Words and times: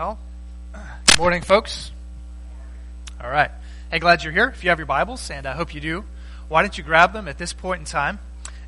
Well, 0.00 0.18
good 0.72 1.18
morning, 1.18 1.42
folks. 1.42 1.90
All 3.22 3.28
right. 3.28 3.50
Hey, 3.90 3.98
glad 3.98 4.24
you're 4.24 4.32
here. 4.32 4.48
If 4.48 4.64
you 4.64 4.70
have 4.70 4.78
your 4.78 4.86
Bibles, 4.86 5.30
and 5.30 5.44
I 5.44 5.52
hope 5.52 5.74
you 5.74 5.80
do, 5.82 6.04
why 6.48 6.62
don't 6.62 6.78
you 6.78 6.82
grab 6.82 7.12
them 7.12 7.28
at 7.28 7.36
this 7.36 7.52
point 7.52 7.80
in 7.80 7.84
time? 7.84 8.18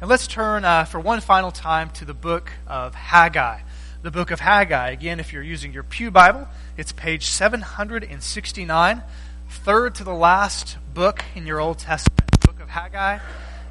And 0.03 0.11
let's 0.11 0.27
turn 0.27 0.67
uh, 0.67 0.85
for 0.85 1.01
one 1.01 1.23
final 1.23 1.51
time 1.51 1.89
to 1.93 2.05
the 2.05 2.13
book 2.13 2.53
of 2.67 2.95
Haggai. 2.95 3.61
The 4.03 4.11
book 4.11 4.31
of 4.31 4.41
Haggai. 4.41 4.91
Again, 4.91 5.21
if 5.21 5.33
you're 5.33 5.43
using 5.43 5.73
your 5.73 5.85
Pew 5.85 6.11
Bible, 6.11 6.49
it's 6.77 6.93
page 6.93 7.25
769, 7.25 9.03
third 9.49 9.95
to 9.95 10.05
the 10.05 10.13
last 10.13 10.77
book 10.93 11.25
in 11.35 11.47
your 11.47 11.61
Old 11.61 11.79
Testament. 11.79 12.31
The 12.31 12.49
book 12.49 12.61
of 12.61 12.69
Haggai, 12.69 13.21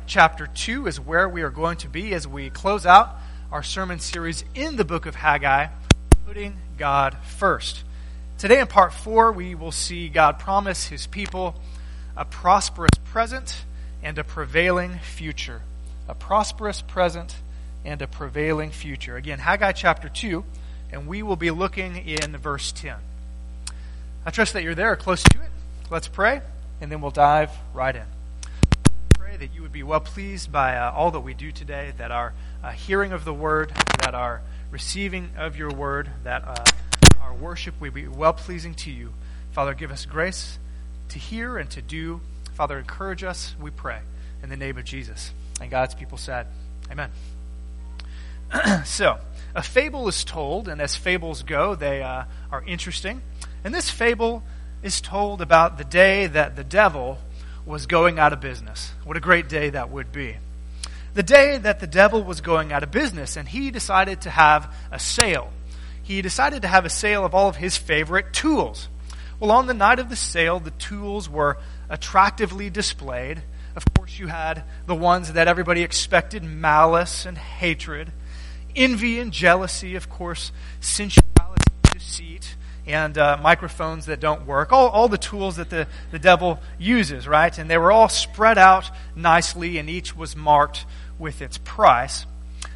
chapter 0.07 0.48
2, 0.48 0.88
is 0.88 1.00
where 1.00 1.30
we 1.30 1.43
are 1.43 1.52
going 1.52 1.78
to 1.78 1.88
be 1.88 2.16
as 2.16 2.28
we 2.28 2.50
close 2.50 2.88
out 2.88 3.18
our 3.52 3.62
sermon 3.62 4.00
series 4.00 4.43
in 4.55 4.78
the 4.78 4.86
book 4.86 5.05
of 5.05 5.14
Haggai 5.14 5.68
putting 6.26 6.58
God 6.78 7.18
first. 7.26 7.84
Today, 8.38 8.60
in 8.60 8.68
part 8.68 8.94
four, 8.94 9.32
we 9.32 9.55
will 9.55 9.72
see 9.72 10.08
God 10.09 10.40
promise 10.40 10.88
his 10.88 11.08
people 11.08 11.55
a 12.16 12.26
prosperous 12.26 12.98
present 13.05 13.64
and 14.04 14.18
a 14.18 14.23
prevailing 14.23 15.00
future. 15.00 15.62
A 16.08 16.16
prosperous 16.16 16.81
present 16.81 17.36
and 17.86 18.02
a 18.02 18.08
prevailing 18.08 18.72
future. 18.72 19.16
Again, 19.16 19.40
Haggai 19.40 19.72
chapter 19.72 20.09
2, 20.09 20.44
and 20.92 21.08
we 21.08 21.23
will 21.23 21.36
be 21.36 21.52
looking 21.52 21.95
in 21.95 22.36
verse 22.38 22.72
10. 22.72 22.95
I 24.26 24.30
trust 24.31 24.53
that 24.53 24.64
you're 24.64 24.76
there, 24.76 24.95
close 24.95 25.23
to 25.23 25.42
it. 25.42 25.50
Let's 25.90 26.08
pray, 26.08 26.42
and 26.80 26.92
then 26.92 27.02
we'll 27.02 27.12
dive 27.12 27.52
right 27.73 27.95
in. 27.95 28.06
Pray 29.17 29.38
that 29.38 29.53
you 29.53 29.62
would 29.62 29.73
be 29.73 29.84
well 29.84 30.00
pleased 30.00 30.52
by 30.52 30.78
uh, 30.78 30.92
all 30.92 31.12
that 31.12 31.22
we 31.22 31.34
do 31.34 31.52
today, 31.52 31.94
that 31.98 32.12
our 32.12 32.34
uh, 32.64 32.72
hearing 32.72 33.12
of 33.14 33.26
the 33.26 33.34
word, 33.34 33.72
that 34.02 34.14
our 34.14 34.42
receiving 34.71 35.31
of 35.38 35.57
your 35.57 35.70
word, 35.70 36.09
that 36.23 36.43
uh, 36.48 36.63
our 37.21 37.34
worship 37.34 37.80
will 37.80 37.91
be 37.91 38.07
well 38.07 38.34
pleasing 38.34 38.73
to 38.75 38.91
you. 38.91 39.13
Father, 39.52 39.73
give 39.73 39.91
us 39.91 40.05
grace 40.05 40.57
to 41.09 41.20
hear 41.20 41.58
and 41.58 41.69
to 41.72 41.81
do. 41.81 42.22
Father, 42.53 42.80
encourage 42.80 43.23
us, 43.23 43.53
we 43.61 43.69
pray, 43.69 44.00
in 44.41 44.50
the 44.50 44.58
name 44.58 44.78
of 44.78 44.86
Jesus. 44.86 45.31
And 45.59 45.69
God's 45.69 45.94
people 45.94 46.17
said, 46.17 46.47
Amen. 46.89 47.11
so, 48.86 49.17
a 49.53 49.61
fable 49.61 50.08
is 50.08 50.23
told, 50.23 50.67
and 50.67 50.81
as 50.81 50.95
fables 50.95 51.44
go, 51.44 51.75
they 51.75 52.02
uh, 52.02 52.23
are 52.52 52.63
interesting. 52.66 53.22
And 53.63 53.73
this 53.73 53.89
fable 53.89 54.44
is 54.81 55.02
told 55.02 55.41
about 55.41 55.78
the 55.78 55.83
day 55.83 56.28
that 56.28 56.56
the 56.56 56.63
devil 56.63 57.19
was 57.66 57.85
going 57.85 58.17
out 58.17 58.33
of 58.33 58.39
business. 58.39 58.91
What 59.03 59.17
a 59.17 59.19
great 59.19 59.47
day 59.47 59.69
that 59.69 59.89
would 59.89 60.11
be 60.11 60.38
the 61.14 61.23
day 61.23 61.58
that 61.58 61.80
the 61.80 61.88
devil 61.88 62.23
was 62.23 62.42
going 62.42 62.72
out 62.72 62.84
of 62.84 62.92
business, 62.92 63.36
and 63.36 63.48
he 63.48 63.72
decided 63.72 64.22
to 64.22 64.30
have 64.30 64.73
a 64.92 65.00
sale. 65.00 65.52
He 66.03 66.22
decided 66.22 66.62
to 66.64 66.68
have 66.68 66.86
a 66.86 66.90
sale 66.90 67.26
of 67.26 67.36
all 67.36 67.50
of 67.50 67.58
his 67.58 67.78
favorite 67.78 68.34
tools. 68.34 68.88
Well, 69.40 69.52
on 69.52 69.68
the 69.68 69.73
night 69.73 70.00
of 70.00 70.09
the 70.09 70.16
sale, 70.16 70.59
the 70.59 70.72
tools 70.72 71.28
were 71.28 71.58
attractively 71.90 72.70
displayed. 72.70 73.42
Of 73.76 73.86
course, 73.95 74.20
you 74.20 74.28
had 74.28 74.64
the 74.86 74.95
ones 74.95 75.34
that 75.34 75.48
everybody 75.48 75.81
expected 75.81 76.44
malice 76.44 77.25
and 77.25 77.38
hatred, 77.38 78.12
envy 78.75 79.20
and 79.20 79.31
jealousy, 79.31 79.96
of 79.96 80.09
course, 80.09 80.52
sensuality, 80.80 81.64
and 81.86 81.94
deceit, 81.94 82.56
and 82.86 83.18
uh, 83.18 83.38
microphones 83.42 84.06
that 84.08 84.20
don't 84.20 84.46
work, 84.46 84.72
all, 84.72 84.90
all 84.90 85.08
the 85.08 85.18
tools 85.18 85.56
that 85.56 85.70
the, 85.70 85.88
the 86.12 86.20
devil 86.20 86.59
uses, 86.78 87.28
right? 87.28 87.58
And 87.58 87.70
they 87.70 87.78
were 87.78 87.92
all 87.92 88.09
spread 88.09 88.58
out 88.58 88.90
nicely, 89.16 89.78
and 89.78 89.90
each 89.90 90.16
was 90.16 90.36
marked 90.36 90.86
with 91.22 91.41
its 91.41 91.58
price. 91.59 92.25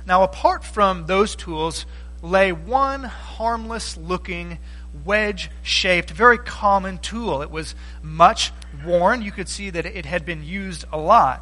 Now, 0.05 0.23
apart 0.23 0.63
from 0.63 1.07
those 1.07 1.35
tools, 1.35 1.85
lay 2.21 2.51
one 2.51 3.03
harmless 3.03 3.97
looking, 3.97 4.59
wedge 5.03 5.49
shaped, 5.63 6.11
very 6.11 6.37
common 6.37 6.99
tool. 6.99 7.41
It 7.41 7.51
was 7.51 7.75
much 8.01 8.53
worn. 8.85 9.21
You 9.21 9.31
could 9.31 9.49
see 9.49 9.71
that 9.71 9.85
it 9.85 10.05
had 10.05 10.25
been 10.25 10.43
used 10.43 10.85
a 10.93 10.97
lot. 10.97 11.41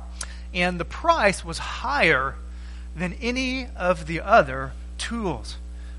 And 0.53 0.79
the 0.79 0.85
price 0.85 1.43
was 1.43 1.57
higher 1.57 2.35
than 2.95 3.13
any 3.21 3.67
of 3.75 4.07
the 4.07 4.21
other 4.21 4.71
tools. 4.97 5.57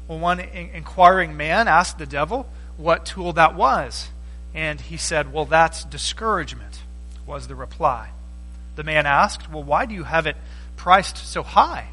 Well, 0.08 0.18
one 0.18 0.40
inquiring 0.40 1.36
man 1.36 1.68
asked 1.68 1.98
the 1.98 2.06
devil 2.06 2.46
what 2.76 3.06
tool 3.06 3.32
that 3.34 3.54
was. 3.54 4.08
And 4.54 4.80
he 4.80 4.96
said, 4.96 5.32
Well, 5.32 5.44
that's 5.44 5.84
discouragement, 5.84 6.80
was 7.26 7.48
the 7.48 7.54
reply. 7.54 8.10
The 8.76 8.84
man 8.84 9.06
asked, 9.06 9.50
Well, 9.50 9.62
why 9.62 9.86
do 9.86 9.94
you 9.94 10.04
have 10.04 10.26
it 10.26 10.36
priced 10.76 11.16
so 11.16 11.42
high? 11.42 11.88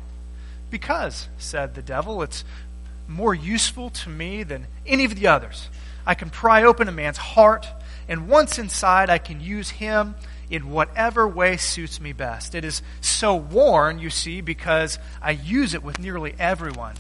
Because, 0.70 1.28
said 1.38 1.76
the 1.76 1.82
devil, 1.82 2.22
it's 2.22 2.44
more 3.08 3.36
useful 3.36 3.90
to 3.90 4.10
me 4.10 4.44
than 4.44 4.68
any 4.86 5.06
of 5.06 5.16
the 5.16 5.28
others. 5.28 5.70
I 6.06 6.16
can 6.16 6.30
pry 6.30 6.64
open 6.64 6.88
a 6.88 6.92
man's 6.92 7.18
heart, 7.18 7.68
and 8.08 8.28
once 8.28 8.58
inside, 8.58 9.10
I 9.10 9.18
can 9.18 9.42
use 9.42 9.70
him 9.70 10.16
in 10.50 10.70
whatever 10.70 11.28
way 11.28 11.58
suits 11.58 12.02
me 12.02 12.14
best. 12.14 12.56
It 12.56 12.66
is 12.66 12.82
so 13.00 13.36
worn, 13.36 14.00
you 14.00 14.10
see, 14.10 14.42
because 14.42 15.00
I 15.22 15.32
use 15.32 15.74
it 15.74 15.84
with 15.84 16.00
nearly 16.00 16.34
everyone. 16.40 16.96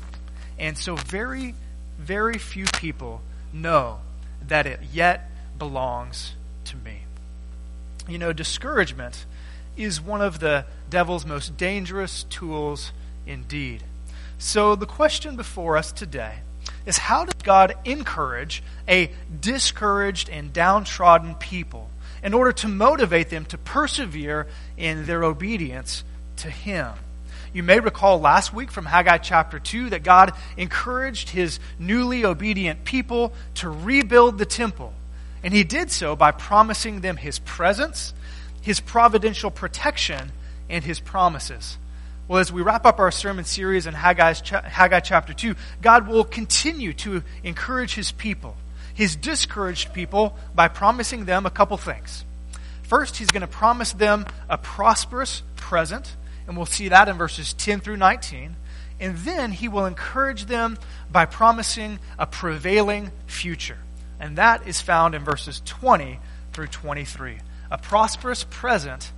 And 0.59 0.77
so, 0.77 0.95
very, 0.95 1.55
very 1.97 2.37
few 2.37 2.65
people 2.65 3.21
know 3.51 3.99
that 4.47 4.67
it 4.67 4.79
yet 4.93 5.29
belongs 5.57 6.33
to 6.65 6.77
me. 6.77 7.01
You 8.07 8.17
know, 8.17 8.33
discouragement 8.33 9.25
is 9.83 10.01
one 10.01 10.21
of 10.21 10.39
the 10.39 10.65
devil's 10.89 11.25
most 11.25 11.57
dangerous 11.57 12.23
tools 12.23 12.91
indeed. 13.25 13.83
So, 14.37 14.75
the 14.75 14.85
question 14.85 15.35
before 15.35 15.77
us 15.77 15.91
today 15.91 16.39
is 16.85 16.97
how 16.97 17.25
does 17.25 17.41
God 17.43 17.75
encourage 17.85 18.63
a 18.87 19.11
discouraged 19.39 20.29
and 20.29 20.51
downtrodden 20.51 21.35
people 21.35 21.89
in 22.23 22.33
order 22.33 22.51
to 22.51 22.67
motivate 22.67 23.29
them 23.29 23.45
to 23.45 23.57
persevere 23.57 24.47
in 24.77 25.05
their 25.05 25.23
obedience 25.23 26.03
to 26.37 26.49
Him? 26.49 26.93
You 27.53 27.63
may 27.63 27.79
recall 27.81 28.19
last 28.19 28.53
week 28.53 28.71
from 28.71 28.85
Haggai 28.85 29.17
chapter 29.17 29.59
2 29.59 29.89
that 29.89 30.03
God 30.03 30.31
encouraged 30.55 31.29
his 31.29 31.59
newly 31.77 32.23
obedient 32.23 32.85
people 32.85 33.33
to 33.55 33.69
rebuild 33.69 34.37
the 34.37 34.45
temple. 34.45 34.93
And 35.43 35.53
he 35.53 35.65
did 35.65 35.91
so 35.91 36.15
by 36.15 36.31
promising 36.31 37.01
them 37.01 37.17
his 37.17 37.39
presence, 37.39 38.13
his 38.61 38.79
providential 38.79 39.51
protection, 39.51 40.31
and 40.69 40.83
his 40.83 40.99
promises. 40.99 41.77
Well, 42.27 42.39
as 42.39 42.51
we 42.51 42.61
wrap 42.61 42.85
up 42.85 42.99
our 42.99 43.11
sermon 43.11 43.43
series 43.43 43.87
in 43.87 43.93
Haggai's, 43.93 44.41
Haggai 44.47 45.01
chapter 45.01 45.33
2, 45.33 45.55
God 45.81 46.07
will 46.07 46.23
continue 46.23 46.93
to 46.93 47.23
encourage 47.43 47.95
his 47.95 48.11
people, 48.11 48.55
his 48.93 49.15
discouraged 49.15 49.91
people, 49.91 50.37
by 50.55 50.69
promising 50.69 51.25
them 51.25 51.45
a 51.45 51.49
couple 51.49 51.75
things. 51.75 52.23
First, 52.83 53.17
he's 53.17 53.31
going 53.31 53.41
to 53.41 53.47
promise 53.47 53.91
them 53.91 54.25
a 54.47 54.57
prosperous 54.57 55.41
present 55.57 56.15
and 56.47 56.57
we'll 56.57 56.65
see 56.65 56.89
that 56.89 57.07
in 57.07 57.17
verses 57.17 57.53
10 57.53 57.79
through 57.79 57.95
19. 57.95 58.57
And 58.99 59.17
then 59.19 59.53
he 59.53 59.69
will 59.69 59.85
encourage 59.85 60.45
them 60.45 60.77
by 61.09 61.25
promising 61.25 61.99
a 62.19 62.25
prevailing 62.25 63.11
future. 63.25 63.77
And 64.19 64.37
that 64.37 64.67
is 64.67 64.81
found 64.81 65.15
in 65.15 65.23
verses 65.23 65.61
20 65.65 66.19
through 66.51 66.67
23. 66.67 67.37
A 67.71 67.77
prosperous 67.77 68.43
present 68.43 69.11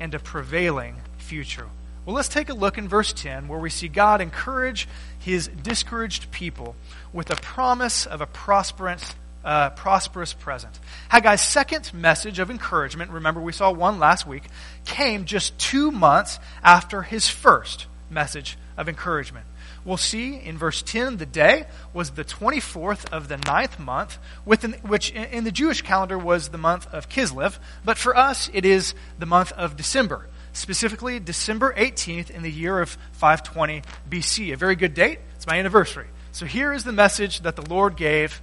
and 0.00 0.14
a 0.14 0.18
prevailing 0.18 0.96
future. 1.18 1.66
Well, 2.06 2.14
let's 2.14 2.28
take 2.28 2.48
a 2.48 2.54
look 2.54 2.78
in 2.78 2.88
verse 2.88 3.12
10 3.12 3.48
where 3.48 3.58
we 3.58 3.68
see 3.68 3.88
God 3.88 4.20
encourage 4.20 4.88
his 5.18 5.48
discouraged 5.48 6.30
people 6.30 6.76
with 7.12 7.30
a 7.30 7.36
promise 7.36 8.06
of 8.06 8.20
a 8.20 8.26
prosperous 8.26 9.14
uh, 9.44 9.70
prosperous 9.70 10.32
present. 10.32 10.78
Haggai's 11.08 11.40
second 11.40 11.94
message 11.94 12.40
of 12.40 12.50
encouragement, 12.50 13.12
remember 13.12 13.40
we 13.40 13.52
saw 13.52 13.70
one 13.70 14.00
last 14.00 14.26
week, 14.26 14.42
came 14.84 15.24
just 15.24 15.56
two 15.56 15.92
months 15.92 16.40
after 16.64 17.02
his 17.02 17.28
first 17.28 17.86
message 18.10 18.58
of 18.76 18.88
encouragement. 18.88 19.46
We'll 19.86 19.96
see 19.96 20.34
in 20.34 20.58
verse 20.58 20.82
10 20.82 21.18
the 21.18 21.26
day 21.26 21.66
was 21.94 22.10
the 22.10 22.24
24th 22.24 23.10
of 23.12 23.28
the 23.28 23.36
ninth 23.36 23.78
month, 23.78 24.18
within, 24.44 24.72
which 24.82 25.12
in 25.12 25.44
the 25.44 25.52
Jewish 25.52 25.82
calendar 25.82 26.18
was 26.18 26.48
the 26.48 26.58
month 26.58 26.92
of 26.92 27.08
Kislev, 27.08 27.58
but 27.84 27.96
for 27.96 28.16
us 28.16 28.50
it 28.52 28.64
is 28.64 28.94
the 29.20 29.26
month 29.26 29.52
of 29.52 29.76
December. 29.76 30.26
Specifically, 30.52 31.20
December 31.20 31.72
18th 31.72 32.30
in 32.30 32.42
the 32.42 32.50
year 32.50 32.80
of 32.80 32.98
520 33.12 33.82
BC. 34.10 34.52
A 34.52 34.56
very 34.56 34.74
good 34.74 34.92
date. 34.92 35.20
It's 35.36 35.46
my 35.46 35.56
anniversary. 35.58 36.08
So 36.32 36.46
here 36.46 36.72
is 36.72 36.82
the 36.82 36.92
message 36.92 37.42
that 37.42 37.54
the 37.54 37.70
Lord 37.70 37.96
gave 37.96 38.42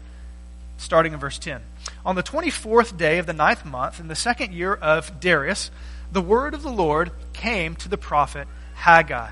starting 0.78 1.12
in 1.12 1.20
verse 1.20 1.40
10. 1.40 1.62
On 2.06 2.16
the 2.16 2.24
24th 2.24 2.96
day 2.96 3.18
of 3.18 3.26
the 3.26 3.34
ninth 3.34 3.66
month, 3.66 4.00
in 4.00 4.08
the 4.08 4.16
second 4.16 4.54
year 4.54 4.74
of 4.74 5.20
Darius, 5.20 5.72
the 6.10 6.22
word 6.22 6.54
of 6.54 6.64
the 6.64 6.72
Lord 6.72 7.12
came 7.34 7.76
to 7.78 7.90
the 7.90 7.98
prophet 7.98 8.48
Haggai. 8.76 9.32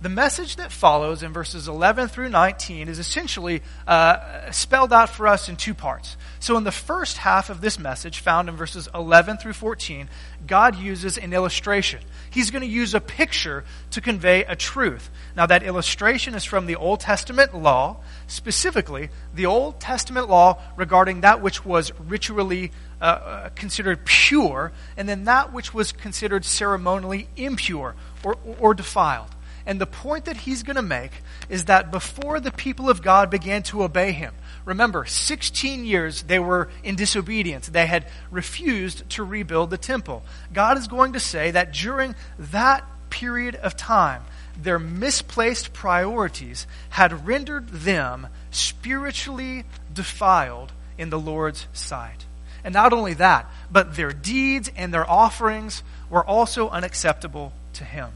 The 0.00 0.08
message 0.08 0.56
that 0.56 0.70
follows 0.70 1.24
in 1.24 1.32
verses 1.32 1.66
11 1.66 2.06
through 2.06 2.28
19 2.28 2.86
is 2.86 3.00
essentially 3.00 3.62
uh, 3.84 4.48
spelled 4.52 4.92
out 4.92 5.08
for 5.08 5.26
us 5.26 5.48
in 5.48 5.56
two 5.56 5.74
parts. 5.74 6.16
So, 6.38 6.56
in 6.56 6.62
the 6.62 6.70
first 6.70 7.16
half 7.16 7.50
of 7.50 7.60
this 7.60 7.80
message, 7.80 8.20
found 8.20 8.48
in 8.48 8.54
verses 8.54 8.88
11 8.94 9.38
through 9.38 9.54
14, 9.54 10.08
God 10.46 10.76
uses 10.76 11.18
an 11.18 11.32
illustration. 11.32 11.98
He's 12.30 12.52
going 12.52 12.62
to 12.62 12.68
use 12.68 12.94
a 12.94 13.00
picture 13.00 13.64
to 13.90 14.00
convey 14.00 14.44
a 14.44 14.54
truth. 14.54 15.10
Now, 15.34 15.46
that 15.46 15.64
illustration 15.64 16.36
is 16.36 16.44
from 16.44 16.66
the 16.66 16.76
Old 16.76 17.00
Testament 17.00 17.52
law, 17.52 17.96
specifically 18.28 19.10
the 19.34 19.46
Old 19.46 19.80
Testament 19.80 20.28
law 20.28 20.62
regarding 20.76 21.22
that 21.22 21.42
which 21.42 21.64
was 21.64 21.90
ritually 21.98 22.70
uh, 23.00 23.04
uh 23.04 23.48
considered 23.56 24.04
pure, 24.04 24.70
and 24.96 25.08
then 25.08 25.24
that 25.24 25.52
which 25.52 25.74
was 25.74 25.90
considered 25.90 26.44
ceremonially 26.44 27.26
impure 27.36 27.96
or, 28.22 28.36
or 28.60 28.74
defiled. 28.74 29.34
And 29.68 29.78
the 29.78 29.86
point 29.86 30.24
that 30.24 30.38
he's 30.38 30.62
going 30.62 30.76
to 30.76 30.82
make 30.82 31.12
is 31.50 31.66
that 31.66 31.90
before 31.90 32.40
the 32.40 32.50
people 32.50 32.88
of 32.88 33.02
God 33.02 33.28
began 33.28 33.62
to 33.64 33.82
obey 33.82 34.12
him, 34.12 34.32
remember, 34.64 35.04
16 35.04 35.84
years 35.84 36.22
they 36.22 36.38
were 36.38 36.70
in 36.82 36.96
disobedience. 36.96 37.68
They 37.68 37.84
had 37.84 38.06
refused 38.30 39.08
to 39.10 39.22
rebuild 39.22 39.68
the 39.68 39.76
temple. 39.76 40.22
God 40.54 40.78
is 40.78 40.88
going 40.88 41.12
to 41.12 41.20
say 41.20 41.50
that 41.50 41.74
during 41.74 42.14
that 42.38 42.82
period 43.10 43.56
of 43.56 43.76
time, 43.76 44.22
their 44.58 44.78
misplaced 44.78 45.74
priorities 45.74 46.66
had 46.88 47.26
rendered 47.26 47.68
them 47.68 48.26
spiritually 48.50 49.66
defiled 49.92 50.72
in 50.96 51.10
the 51.10 51.20
Lord's 51.20 51.66
sight. 51.74 52.24
And 52.64 52.72
not 52.72 52.94
only 52.94 53.12
that, 53.14 53.44
but 53.70 53.96
their 53.96 54.12
deeds 54.12 54.70
and 54.74 54.94
their 54.94 55.08
offerings 55.08 55.82
were 56.08 56.24
also 56.24 56.70
unacceptable 56.70 57.52
to 57.74 57.84
Him. 57.84 58.08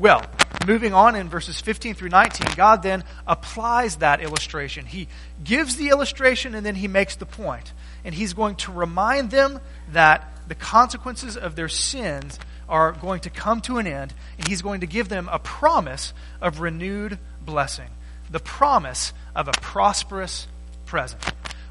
Well, 0.00 0.24
moving 0.66 0.94
on 0.94 1.14
in 1.14 1.28
verses 1.28 1.60
15 1.60 1.94
through 1.94 2.08
19, 2.08 2.54
God 2.56 2.82
then 2.82 3.04
applies 3.26 3.96
that 3.96 4.22
illustration. 4.22 4.86
He 4.86 5.08
gives 5.44 5.76
the 5.76 5.90
illustration 5.90 6.54
and 6.54 6.64
then 6.64 6.74
he 6.74 6.88
makes 6.88 7.16
the 7.16 7.26
point. 7.26 7.74
And 8.02 8.14
he's 8.14 8.32
going 8.32 8.56
to 8.56 8.72
remind 8.72 9.30
them 9.30 9.60
that 9.92 10.26
the 10.48 10.54
consequences 10.54 11.36
of 11.36 11.54
their 11.54 11.68
sins 11.68 12.38
are 12.66 12.92
going 12.92 13.20
to 13.20 13.30
come 13.30 13.60
to 13.62 13.76
an 13.76 13.86
end, 13.86 14.14
and 14.38 14.48
he's 14.48 14.62
going 14.62 14.80
to 14.80 14.86
give 14.86 15.10
them 15.10 15.28
a 15.30 15.38
promise 15.38 16.14
of 16.40 16.60
renewed 16.60 17.18
blessing. 17.44 17.88
The 18.30 18.40
promise 18.40 19.12
of 19.36 19.48
a 19.48 19.52
prosperous 19.52 20.46
present. 20.86 21.22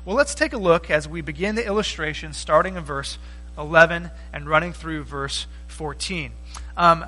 Well, 0.06 0.16
let's 0.16 0.36
take 0.36 0.54
a 0.54 0.58
look 0.58 0.92
as 0.92 1.08
we 1.08 1.22
begin 1.22 1.56
the 1.56 1.66
illustration, 1.66 2.34
starting 2.34 2.76
in 2.76 2.84
verse 2.84 3.18
11 3.58 4.12
and 4.32 4.48
running 4.48 4.74
through 4.74 5.06
verse 5.06 5.48
14. 5.68 6.32
Um, 6.78 7.06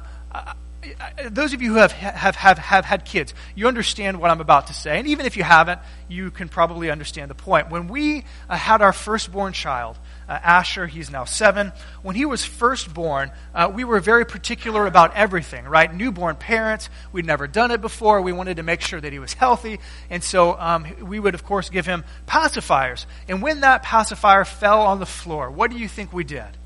those 1.29 1.53
of 1.53 1.61
you 1.61 1.73
who 1.73 1.79
have, 1.79 1.91
have, 1.91 2.35
have, 2.35 2.57
have 2.57 2.85
had 2.85 3.05
kids, 3.05 3.33
you 3.55 3.67
understand 3.67 4.19
what 4.19 4.31
I'm 4.31 4.41
about 4.41 4.67
to 4.67 4.73
say. 4.73 4.97
And 4.97 5.07
even 5.07 5.25
if 5.25 5.37
you 5.37 5.43
haven't, 5.43 5.79
you 6.07 6.31
can 6.31 6.49
probably 6.49 6.89
understand 6.89 7.29
the 7.29 7.35
point. 7.35 7.69
When 7.69 7.87
we 7.87 8.25
uh, 8.49 8.57
had 8.57 8.81
our 8.81 8.93
firstborn 8.93 9.53
child, 9.53 9.97
uh, 10.27 10.39
Asher, 10.43 10.87
he's 10.87 11.11
now 11.11 11.25
seven, 11.25 11.71
when 12.01 12.15
he 12.15 12.25
was 12.25 12.43
first 12.43 12.93
born, 12.93 13.31
uh, 13.53 13.71
we 13.73 13.83
were 13.83 13.99
very 13.99 14.25
particular 14.25 14.87
about 14.87 15.15
everything, 15.15 15.65
right? 15.65 15.93
Newborn 15.93 16.35
parents, 16.35 16.89
we'd 17.11 17.25
never 17.25 17.47
done 17.47 17.71
it 17.71 17.81
before. 17.81 18.21
We 18.21 18.33
wanted 18.33 18.57
to 18.57 18.63
make 18.63 18.81
sure 18.81 18.99
that 18.99 19.13
he 19.13 19.19
was 19.19 19.33
healthy. 19.33 19.79
And 20.09 20.23
so 20.23 20.59
um, 20.59 20.87
we 21.01 21.19
would, 21.19 21.35
of 21.35 21.45
course, 21.45 21.69
give 21.69 21.85
him 21.85 22.03
pacifiers. 22.27 23.05
And 23.27 23.41
when 23.41 23.61
that 23.61 23.83
pacifier 23.83 24.45
fell 24.45 24.81
on 24.81 24.99
the 24.99 25.05
floor, 25.05 25.51
what 25.51 25.69
do 25.69 25.77
you 25.77 25.87
think 25.87 26.11
we 26.11 26.23
did? 26.23 26.57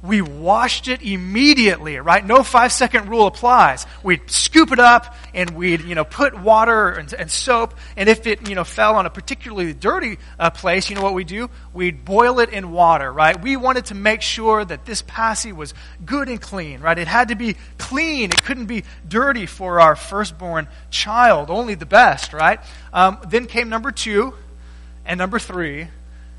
We 0.00 0.22
washed 0.22 0.86
it 0.86 1.02
immediately, 1.02 1.96
right? 1.96 2.24
No 2.24 2.44
five 2.44 2.72
second 2.72 3.08
rule 3.08 3.26
applies. 3.26 3.84
We'd 4.04 4.30
scoop 4.30 4.70
it 4.70 4.78
up 4.78 5.16
and 5.34 5.50
we'd, 5.50 5.82
you 5.82 5.96
know, 5.96 6.04
put 6.04 6.38
water 6.38 6.90
and, 6.90 7.12
and 7.12 7.28
soap. 7.28 7.74
And 7.96 8.08
if 8.08 8.26
it, 8.26 8.48
you 8.48 8.54
know, 8.54 8.62
fell 8.62 8.94
on 8.94 9.06
a 9.06 9.10
particularly 9.10 9.74
dirty 9.74 10.18
uh, 10.38 10.50
place, 10.50 10.88
you 10.88 10.94
know 10.94 11.02
what 11.02 11.14
we 11.14 11.24
do? 11.24 11.50
We'd 11.72 12.04
boil 12.04 12.38
it 12.38 12.50
in 12.50 12.70
water, 12.70 13.12
right? 13.12 13.40
We 13.40 13.56
wanted 13.56 13.86
to 13.86 13.96
make 13.96 14.22
sure 14.22 14.64
that 14.64 14.84
this 14.84 15.02
passy 15.02 15.52
was 15.52 15.74
good 16.04 16.28
and 16.28 16.40
clean, 16.40 16.80
right? 16.80 16.96
It 16.96 17.08
had 17.08 17.28
to 17.28 17.34
be 17.34 17.56
clean. 17.78 18.30
It 18.30 18.42
couldn't 18.44 18.66
be 18.66 18.84
dirty 19.08 19.46
for 19.46 19.80
our 19.80 19.96
firstborn 19.96 20.68
child. 20.90 21.50
Only 21.50 21.74
the 21.74 21.86
best, 21.86 22.32
right? 22.32 22.60
Um, 22.92 23.18
then 23.28 23.46
came 23.46 23.68
number 23.68 23.90
two 23.90 24.34
and 25.04 25.18
number 25.18 25.40
three 25.40 25.88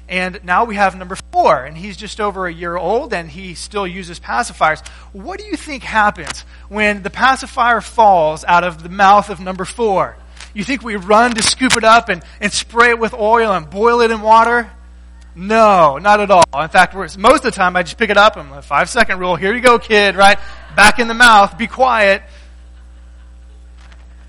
and 0.10 0.44
now 0.44 0.66
we 0.66 0.76
have 0.76 0.98
number 0.98 1.16
four, 1.32 1.64
and 1.64 1.78
he's 1.78 1.96
just 1.96 2.20
over 2.20 2.48
a 2.48 2.54
year 2.54 2.76
old 2.76 3.14
and 3.14 3.30
he 3.30 3.54
still 3.54 3.86
uses 3.86 4.20
pacifiers. 4.20 4.86
What 5.14 5.40
do 5.40 5.46
you 5.46 5.56
think 5.56 5.84
happens 5.84 6.42
when 6.68 7.04
the 7.04 7.12
pacifier 7.12 7.80
falls 7.80 8.44
out 8.44 8.64
of 8.64 8.82
the 8.82 8.90
mouth 8.90 9.30
of 9.30 9.40
number 9.40 9.66
four? 9.66 10.18
You 10.56 10.64
think 10.64 10.84
we 10.84 10.96
run 10.96 11.36
to 11.36 11.44
scoop 11.44 11.78
it 11.78 11.84
up 11.84 12.10
and, 12.10 12.24
and 12.42 12.52
spray 12.52 12.90
it 12.90 13.00
with 13.00 13.14
oil 13.14 13.52
and 13.52 13.70
boil 13.70 14.02
it 14.02 14.10
in 14.10 14.22
water? 14.22 14.72
No, 15.36 16.00
not 16.00 16.20
at 16.20 16.32
all. 16.32 16.44
In 16.60 16.70
fact, 16.70 16.96
most 16.96 17.20
of 17.20 17.42
the 17.44 17.52
time 17.52 17.76
I 17.76 17.84
just 17.84 17.98
pick 17.98 18.10
it 18.10 18.18
up 18.18 18.36
and 18.36 18.66
five 18.66 18.90
second 18.90 19.20
rule. 19.20 19.36
Here 19.36 19.54
you 19.54 19.62
go, 19.62 19.78
kid, 19.78 20.16
right? 20.16 20.40
Back 20.76 20.98
in 20.98 21.08
the 21.08 21.14
mouth. 21.14 21.56
Be 21.56 21.68
quiet 21.68 22.24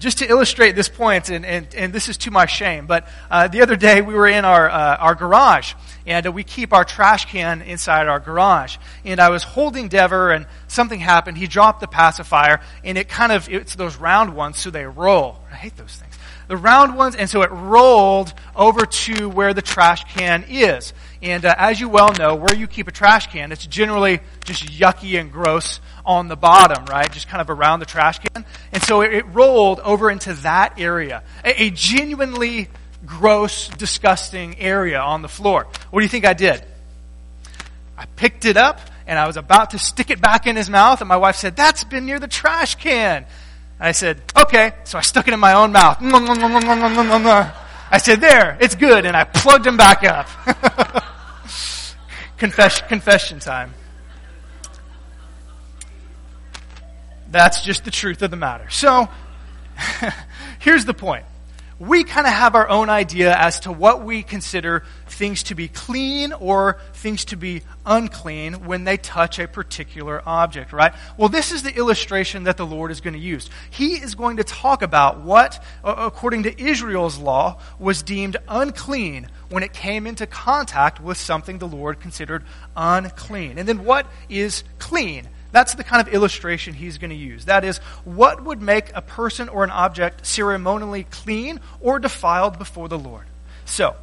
just 0.00 0.19
to 0.19 0.29
illustrate 0.29 0.75
this 0.75 0.88
point, 0.88 1.29
and, 1.29 1.44
and, 1.44 1.73
and 1.75 1.93
this 1.93 2.08
is 2.08 2.17
to 2.17 2.31
my 2.31 2.47
shame, 2.47 2.87
but 2.87 3.06
uh, 3.31 3.49
the 3.49 3.61
other 3.61 3.76
day 3.76 4.00
we 4.00 4.14
were 4.14 4.26
in 4.26 4.47
our, 4.47 4.69
uh, 4.69 4.97
our 4.97 5.14
garage, 5.14 5.75
and 6.06 6.26
uh, 6.26 6.32
we 6.32 6.43
keep 6.43 6.73
our 6.73 6.85
trash 6.85 7.26
can 7.26 7.61
inside 7.61 8.08
our 8.08 8.19
garage. 8.19 8.79
And 9.05 9.20
I 9.20 9.29
was 9.29 9.43
holding 9.43 9.88
Dever, 9.88 10.32
and 10.32 10.47
something 10.69 10.99
happened. 10.99 11.37
He 11.37 11.47
dropped 11.47 11.81
the 11.81 11.87
pacifier, 11.87 12.61
and 12.82 12.97
it 12.97 13.08
kind 13.08 13.31
of, 13.31 13.49
it's 13.50 13.75
those 13.75 13.97
round 13.97 14.35
ones, 14.35 14.58
so 14.58 14.70
they 14.70 14.87
roll. 14.87 15.38
I 15.52 15.56
hate 15.56 15.76
those 15.76 15.94
things. 15.94 16.14
The 16.49 16.56
round 16.56 16.97
ones, 16.97 17.14
and 17.14 17.29
so 17.29 17.43
it 17.43 17.50
rolled 17.52 18.32
over 18.56 18.87
to 18.87 19.29
where 19.29 19.55
the 19.55 19.62
trash 19.62 20.02
can 20.14 20.44
is. 20.49 20.94
And 21.23 21.44
uh, 21.44 21.55
as 21.58 21.79
you 21.79 21.91
well 21.91 22.12
know, 22.14 22.35
where 22.35 22.56
you 22.56 22.67
keep 22.67 22.88
a 22.88 22.91
trash 22.91 23.26
can, 23.26 23.52
it's 23.52 23.67
generally 23.67 24.20
just 24.44 24.64
yucky 24.64 25.20
and 25.20 25.31
gross 25.31 25.81
on 26.05 26.29
the 26.29 26.37
bottom, 26.37 26.85
right? 26.87 27.11
Just 27.11 27.29
kind 27.29 27.41
of 27.41 27.50
around 27.50 27.81
the 27.81 27.87
trash 27.87 28.19
can. 28.19 28.44
And 28.73 28.82
so 28.82 29.02
it, 29.02 29.12
it 29.12 29.26
rolled 29.32 29.81
over 29.81 30.11
into 30.11 30.32
that 30.35 30.79
area. 30.79 31.23
A, 31.44 31.64
a, 31.64 31.70
genuinely 31.70 32.69
gross, 33.05 33.69
disgusting 33.69 34.58
area 34.58 35.00
on 35.00 35.23
the 35.23 35.29
floor. 35.29 35.67
What 35.91 36.00
do 36.00 36.05
you 36.05 36.08
think 36.08 36.25
I 36.25 36.35
did? 36.35 36.64
I 37.97 38.06
picked 38.17 38.44
it 38.44 38.56
up 38.56 38.81
and 39.06 39.19
I 39.19 39.26
was 39.26 39.37
about 39.37 39.70
to 39.70 39.79
stick 39.79 40.11
it 40.11 40.20
back 40.20 40.47
in 40.47 40.56
his 40.56 40.70
mouth 40.70 41.00
and 41.00 41.08
my 41.08 41.17
wife 41.17 41.37
said, 41.37 41.56
that's 41.56 41.85
been 41.85 42.06
near 42.06 42.19
the 42.19 42.29
trash 42.29 42.76
can. 42.76 43.26
I 43.79 43.93
said, 43.93 44.20
okay. 44.37 44.73
So 44.85 44.99
I 44.99 45.00
stuck 45.00 45.26
it 45.26 45.35
in 45.35 45.41
my 45.41 45.55
own 45.55 45.73
mouth. 45.73 45.99
I 47.93 47.99
said, 47.99 48.20
there, 48.20 48.58
it's 48.61 48.75
good. 48.75 49.06
And 49.06 49.17
I 49.17 49.25
plugged 49.25 49.67
him 49.67 49.76
back 49.76 50.05
up. 50.05 50.29
Confession 52.38 53.41
time. 53.41 53.75
That's 57.31 57.62
just 57.62 57.85
the 57.85 57.91
truth 57.91 58.23
of 58.23 58.31
the 58.31 58.37
matter. 58.37 58.69
So, 58.71 59.09
here's 60.59 60.85
the 60.85 60.94
point. 60.94 61.25
We 61.79 62.05
kind 62.05 62.27
of 62.27 62.35
have 62.35 62.55
our 62.56 62.69
own 62.69 62.91
idea 62.91 63.35
as 63.35 63.61
to 63.61 63.73
what 63.73 64.05
we 64.05 64.23
consider 64.23 64.85
things 65.06 65.44
to 65.44 65.55
be 65.55 65.67
clean 65.67 66.35
or 66.35 66.78
things 66.93 67.25
to 67.26 67.37
be 67.37 67.62
unclean 67.87 68.66
when 68.66 68.85
they 68.85 68.99
touch 68.99 69.38
a 69.38 69.49
particular 69.49 70.23
object, 70.26 70.75
right? 70.75 70.93
Well, 71.16 71.31
this 71.31 71.52
is 71.52 71.62
the 71.62 71.75
illustration 71.75 72.45
that 72.45 72.59
the 72.59 72.66
Lord 72.66 72.90
is 72.90 73.00
going 73.00 73.14
to 73.14 73.21
use. 73.21 73.49
He 73.71 73.95
is 73.95 74.14
going 74.14 74.37
to 74.37 74.45
talk 74.45 74.83
about 74.83 75.21
what, 75.21 75.64
according 75.83 76.43
to 76.43 76.62
Israel's 76.62 77.16
law, 77.16 77.59
was 77.78 78.02
deemed 78.02 78.37
unclean 78.47 79.28
when 79.49 79.62
it 79.62 79.73
came 79.73 80.07
into 80.07 80.26
contact 80.26 81.00
with 81.00 81.16
something 81.16 81.59
the 81.59 81.69
Lord 81.69 81.99
considered 81.99 82.45
unclean. 82.76 83.57
And 83.57 83.66
then 83.66 83.85
what 83.85 84.07
is 84.28 84.64
clean? 84.78 85.28
That's 85.52 85.75
the 85.75 85.85
kind 85.85 86.07
of 86.07 86.12
illustration 86.12 86.75
he's 86.75 86.99
going 86.99 87.11
to 87.11 87.16
use. 87.16 87.47
That 87.47 87.64
is, 87.64 87.78
what 88.04 88.45
would 88.45 88.62
make 88.62 88.90
a 88.95 89.02
person 89.02 89.49
or 89.49 89.64
an 89.64 89.71
object 89.71 90.26
ceremonially 90.26 91.04
clean 91.04 91.61
or 91.80 91.99
defiled 91.99 92.59
before 92.59 92.88
the 92.88 92.99
Lord? 92.99 93.25
So, 93.64 93.97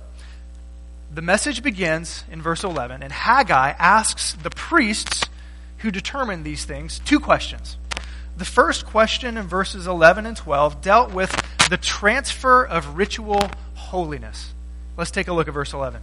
the 1.14 1.22
message 1.22 1.64
begins 1.64 2.24
in 2.30 2.42
verse 2.42 2.64
11, 2.64 3.02
and 3.02 3.12
Haggai 3.12 3.72
asks 3.80 4.34
the 4.34 4.50
priests 4.50 5.24
who 5.80 5.92
determine 5.92 6.44
these 6.44 6.66
things 6.66 7.00
two 7.00 7.20
questions. 7.20 7.78
The 8.38 8.46
first 8.46 8.86
question 8.86 9.38
in 9.38 9.48
verses 9.48 9.88
11 9.88 10.26
and 10.26 10.38
12 10.38 10.82
dealt 10.82 11.12
with 11.12 11.32
the 11.70 11.78
transfer 11.78 12.64
of 12.64 12.98
ritual 12.98 13.50
holiness. 13.74 14.54
Let's 14.96 15.12
take 15.12 15.28
a 15.28 15.34
look 15.34 15.48
at 15.48 15.54
verse 15.54 15.74
11. 15.74 16.02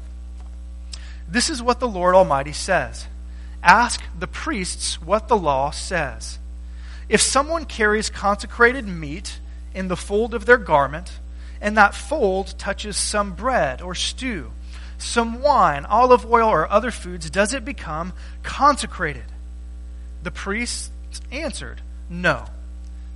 This 1.28 1.50
is 1.50 1.62
what 1.62 1.80
the 1.80 1.88
Lord 1.88 2.14
Almighty 2.14 2.52
says 2.52 3.06
ask 3.64 4.02
the 4.18 4.26
priests 4.26 5.00
what 5.00 5.28
the 5.28 5.36
law 5.36 5.70
says. 5.70 6.38
If 7.08 7.20
someone 7.20 7.64
carries 7.64 8.10
consecrated 8.10 8.86
meat 8.86 9.40
in 9.74 9.88
the 9.88 9.96
fold 9.96 10.34
of 10.34 10.46
their 10.46 10.58
garment, 10.58 11.18
and 11.60 11.76
that 11.76 11.94
fold 11.94 12.58
touches 12.58 12.96
some 12.96 13.32
bread 13.32 13.82
or 13.82 13.94
stew, 13.94 14.52
some 14.98 15.40
wine, 15.40 15.84
olive 15.86 16.24
oil, 16.30 16.48
or 16.48 16.70
other 16.70 16.90
foods, 16.90 17.28
does 17.30 17.52
it 17.52 17.64
become 17.64 18.12
consecrated? 18.42 19.24
The 20.22 20.30
priests 20.30 20.90
answered, 21.30 21.80
No. 22.08 22.44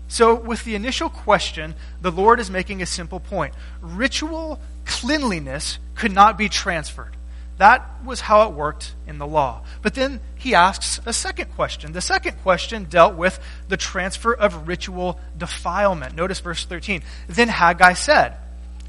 So, 0.09 0.35
with 0.35 0.64
the 0.64 0.75
initial 0.75 1.11
question, 1.11 1.75
the 2.00 2.11
Lord 2.11 2.40
is 2.40 2.50
making 2.50 2.81
a 2.81 2.87
simple 2.87 3.21
point. 3.21 3.55
Ritual 3.83 4.59
cleanliness 4.87 5.78
could 5.95 6.12
not 6.12 6.38
be 6.38 6.49
transferred. 6.49 7.14
That 7.58 8.04
was 8.04 8.20
how 8.20 8.48
it 8.48 8.54
worked 8.54 8.94
in 9.06 9.18
the 9.18 9.26
law. 9.26 9.62
But 9.82 9.94
then 9.94 10.20
he 10.36 10.54
asks 10.54 11.00
a 11.04 11.12
second 11.12 11.52
question. 11.54 11.92
The 11.92 12.00
second 12.00 12.40
question 12.42 12.84
dealt 12.84 13.16
with 13.16 13.38
the 13.68 13.76
transfer 13.76 14.32
of 14.32 14.68
ritual 14.68 15.20
defilement. 15.36 16.14
Notice 16.14 16.38
verse 16.40 16.64
13. 16.64 17.02
Then 17.28 17.48
Haggai 17.48 17.94
said, 17.94 18.36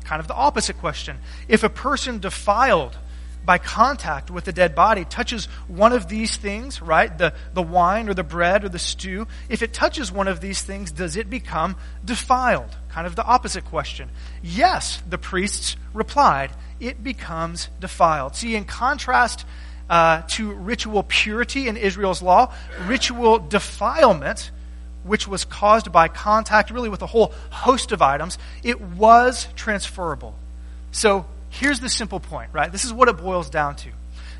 kind 0.03 0.19
of 0.19 0.27
the 0.27 0.35
opposite 0.35 0.77
question. 0.77 1.17
If 1.47 1.63
a 1.63 1.69
person 1.69 2.19
defiled 2.19 2.95
by 3.43 3.57
contact 3.57 4.29
with 4.29 4.47
a 4.47 4.51
dead 4.51 4.75
body 4.75 5.05
touches 5.05 5.45
one 5.67 5.91
of 5.91 6.07
these 6.07 6.38
things, 6.38 6.81
right? 6.81 7.17
The, 7.17 7.33
the 7.53 7.63
wine 7.63 8.07
or 8.07 8.13
the 8.13 8.23
bread 8.23 8.63
or 8.63 8.69
the 8.69 8.77
stew, 8.77 9.27
if 9.49 9.63
it 9.63 9.73
touches 9.73 10.11
one 10.11 10.27
of 10.27 10.41
these 10.41 10.61
things, 10.61 10.91
does 10.91 11.15
it 11.15 11.29
become 11.29 11.75
defiled? 12.05 12.75
Kind 12.89 13.05
of 13.08 13.15
the 13.15 13.24
opposite 13.24 13.65
question. 13.65 14.10
Yes, 14.41 15.01
the 15.08 15.17
priests 15.17 15.75
replied, 15.93 16.51
it 16.79 17.03
becomes 17.03 17.69
defiled. 17.79 18.36
See, 18.36 18.55
in 18.55 18.65
contrast 18.65 19.46
uh, 19.89 20.22
to 20.29 20.53
ritual 20.53 21.03
purity 21.03 21.67
in 21.67 21.77
Israel's 21.77 22.22
law, 22.22 22.53
ritual 22.86 23.39
defilement, 23.39 24.51
which 25.03 25.27
was 25.27 25.46
caused 25.46 25.91
by 25.91 26.08
contact 26.08 26.72
really 26.72 26.89
with 26.89 27.01
a 27.01 27.08
whole 27.08 27.34
host 27.50 27.91
of 27.91 28.01
items, 28.01 28.38
it 28.63 28.81
was 28.81 29.48
transferable. 29.55 30.36
So 30.91 31.25
here's 31.50 31.79
the 31.79 31.89
simple 31.89 32.19
point, 32.19 32.50
right? 32.53 32.72
This 32.72 32.86
is 32.86 32.93
what 32.93 33.08
it 33.08 33.17
boils 33.17 33.50
down 33.50 33.75
to. 33.77 33.89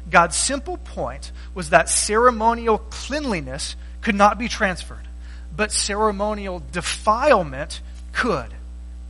God's 0.10 0.36
simple 0.36 0.78
point 0.78 1.32
was 1.54 1.70
that 1.70 1.90
ceremonial 1.90 2.78
cleanliness 2.78 3.76
could 4.02 4.16
not 4.16 4.40
be 4.40 4.48
transferred, 4.48 5.08
but 5.56 5.72
ceremonial 5.72 6.64
defilement 6.72 7.82
could. 8.12 8.54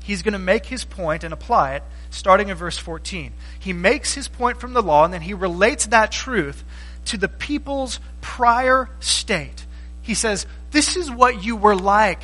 He's 0.03 0.24
going 0.24 0.34
to 0.34 0.39
make 0.39 0.65
his 0.65 0.86
point 0.86 1.24
and 1.24 1.34
apply 1.34 1.75
it 1.75 1.84
starting 2.10 2.50
in 2.50 2.56
verse 2.56 2.77
14. 2.77 3.34
He 3.60 3.74
makes 3.74 4.13
his 4.15 4.27
point 4.27 4.60
from 4.60 4.74
the 4.74 4.82
law 4.82 5.06
and 5.06 5.13
then 5.13 5.22
he 5.22 5.34
relates 5.34 5.88
that 5.88 6.12
truth 6.12 6.63
to 7.06 7.18
the 7.18 7.27
people's 7.27 8.00
prior 8.22 8.89
state. 9.00 9.65
He 10.01 10.13
says, 10.13 10.46
This 10.72 10.96
is 10.96 11.12
what 11.12 11.44
you 11.44 11.56
were 11.56 11.75
like, 11.75 12.22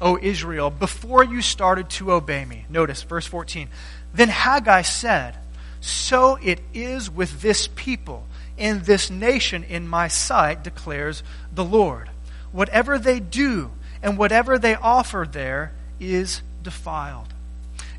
O 0.00 0.18
Israel, 0.20 0.70
before 0.70 1.24
you 1.24 1.40
started 1.40 1.88
to 1.90 2.12
obey 2.12 2.44
me. 2.44 2.66
Notice 2.68 3.02
verse 3.02 3.26
14. 3.26 3.68
Then 4.12 4.28
Haggai 4.28 4.82
said, 4.82 5.36
So 5.80 6.36
it 6.36 6.60
is 6.74 7.10
with 7.10 7.40
this 7.40 7.68
people 7.68 8.26
and 8.58 8.82
this 8.82 9.10
nation 9.10 9.64
in 9.64 9.88
my 9.88 10.08
sight, 10.08 10.62
declares 10.62 11.22
the 11.52 11.64
Lord. 11.64 12.10
Whatever 12.52 12.98
they 12.98 13.18
do 13.18 13.70
and 14.02 14.18
whatever 14.18 14.58
they 14.58 14.74
offer 14.74 15.26
there 15.30 15.72
is 16.02 16.42
defiled. 16.62 17.28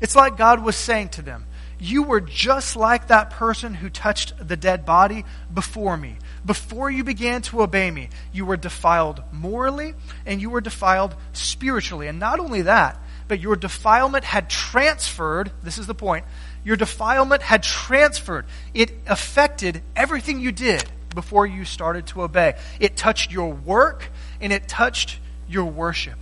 It's 0.00 0.14
like 0.14 0.36
God 0.36 0.62
was 0.62 0.76
saying 0.76 1.10
to 1.10 1.22
them, 1.22 1.46
You 1.78 2.02
were 2.02 2.20
just 2.20 2.76
like 2.76 3.08
that 3.08 3.30
person 3.30 3.74
who 3.74 3.88
touched 3.88 4.34
the 4.46 4.56
dead 4.56 4.84
body 4.84 5.24
before 5.52 5.96
me. 5.96 6.16
Before 6.44 6.90
you 6.90 7.04
began 7.04 7.40
to 7.42 7.62
obey 7.62 7.90
me, 7.90 8.10
you 8.32 8.44
were 8.44 8.58
defiled 8.58 9.22
morally 9.32 9.94
and 10.26 10.40
you 10.40 10.50
were 10.50 10.60
defiled 10.60 11.14
spiritually. 11.32 12.06
And 12.06 12.18
not 12.18 12.38
only 12.38 12.62
that, 12.62 13.00
but 13.28 13.40
your 13.40 13.56
defilement 13.56 14.24
had 14.24 14.50
transferred, 14.50 15.50
this 15.62 15.78
is 15.78 15.86
the 15.86 15.94
point, 15.94 16.26
your 16.64 16.76
defilement 16.76 17.42
had 17.42 17.62
transferred. 17.62 18.44
It 18.74 18.92
affected 19.06 19.80
everything 19.96 20.40
you 20.40 20.52
did 20.52 20.84
before 21.14 21.46
you 21.46 21.64
started 21.64 22.06
to 22.08 22.22
obey. 22.22 22.54
It 22.80 22.96
touched 22.96 23.32
your 23.32 23.50
work 23.52 24.10
and 24.40 24.52
it 24.52 24.68
touched 24.68 25.18
your 25.48 25.64
worship. 25.64 26.18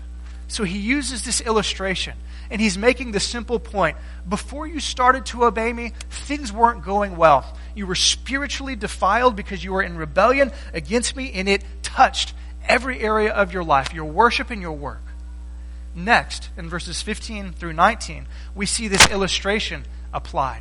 So 0.52 0.64
he 0.64 0.76
uses 0.76 1.24
this 1.24 1.40
illustration 1.40 2.12
and 2.50 2.60
he's 2.60 2.76
making 2.76 3.12
the 3.12 3.20
simple 3.20 3.58
point 3.58 3.96
before 4.28 4.66
you 4.66 4.80
started 4.80 5.24
to 5.26 5.46
obey 5.46 5.72
me, 5.72 5.94
things 6.10 6.52
weren't 6.52 6.84
going 6.84 7.16
well. 7.16 7.56
You 7.74 7.86
were 7.86 7.94
spiritually 7.94 8.76
defiled 8.76 9.34
because 9.34 9.64
you 9.64 9.72
were 9.72 9.82
in 9.82 9.96
rebellion 9.96 10.52
against 10.74 11.16
me, 11.16 11.32
and 11.32 11.48
it 11.48 11.64
touched 11.82 12.34
every 12.68 13.00
area 13.00 13.32
of 13.32 13.54
your 13.54 13.64
life, 13.64 13.94
your 13.94 14.04
worship 14.04 14.50
and 14.50 14.60
your 14.60 14.72
work. 14.72 15.00
Next, 15.94 16.50
in 16.58 16.68
verses 16.68 17.00
15 17.00 17.52
through 17.52 17.72
19, 17.72 18.26
we 18.54 18.66
see 18.66 18.88
this 18.88 19.08
illustration 19.08 19.86
applied. 20.12 20.60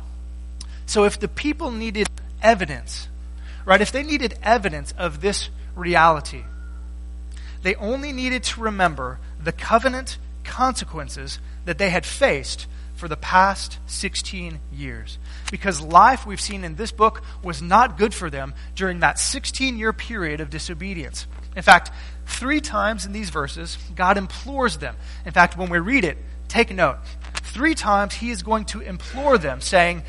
So 0.86 1.04
if 1.04 1.20
the 1.20 1.28
people 1.28 1.70
needed 1.70 2.08
evidence, 2.40 3.08
right, 3.66 3.82
if 3.82 3.92
they 3.92 4.02
needed 4.02 4.38
evidence 4.42 4.94
of 4.96 5.20
this 5.20 5.50
reality, 5.76 6.44
they 7.62 7.74
only 7.74 8.12
needed 8.12 8.42
to 8.44 8.62
remember 8.62 9.18
the 9.42 9.52
covenant 9.52 10.18
consequences 10.44 11.38
that 11.64 11.78
they 11.78 11.90
had 11.90 12.04
faced 12.04 12.66
for 12.94 13.08
the 13.08 13.16
past 13.16 13.78
16 13.86 14.60
years. 14.72 15.18
Because 15.50 15.80
life, 15.80 16.24
we've 16.24 16.40
seen 16.40 16.62
in 16.62 16.76
this 16.76 16.92
book, 16.92 17.22
was 17.42 17.60
not 17.60 17.98
good 17.98 18.14
for 18.14 18.30
them 18.30 18.54
during 18.74 19.00
that 19.00 19.18
16 19.18 19.76
year 19.76 19.92
period 19.92 20.40
of 20.40 20.50
disobedience. 20.50 21.26
In 21.56 21.62
fact, 21.62 21.90
three 22.26 22.60
times 22.60 23.04
in 23.04 23.12
these 23.12 23.30
verses, 23.30 23.76
God 23.94 24.16
implores 24.16 24.78
them. 24.78 24.94
In 25.26 25.32
fact, 25.32 25.56
when 25.56 25.68
we 25.68 25.78
read 25.78 26.04
it, 26.04 26.16
take 26.48 26.72
note. 26.72 26.98
Three 27.34 27.74
times 27.74 28.14
he 28.14 28.30
is 28.30 28.42
going 28.42 28.66
to 28.66 28.80
implore 28.80 29.36
them, 29.36 29.60
saying, 29.60 30.02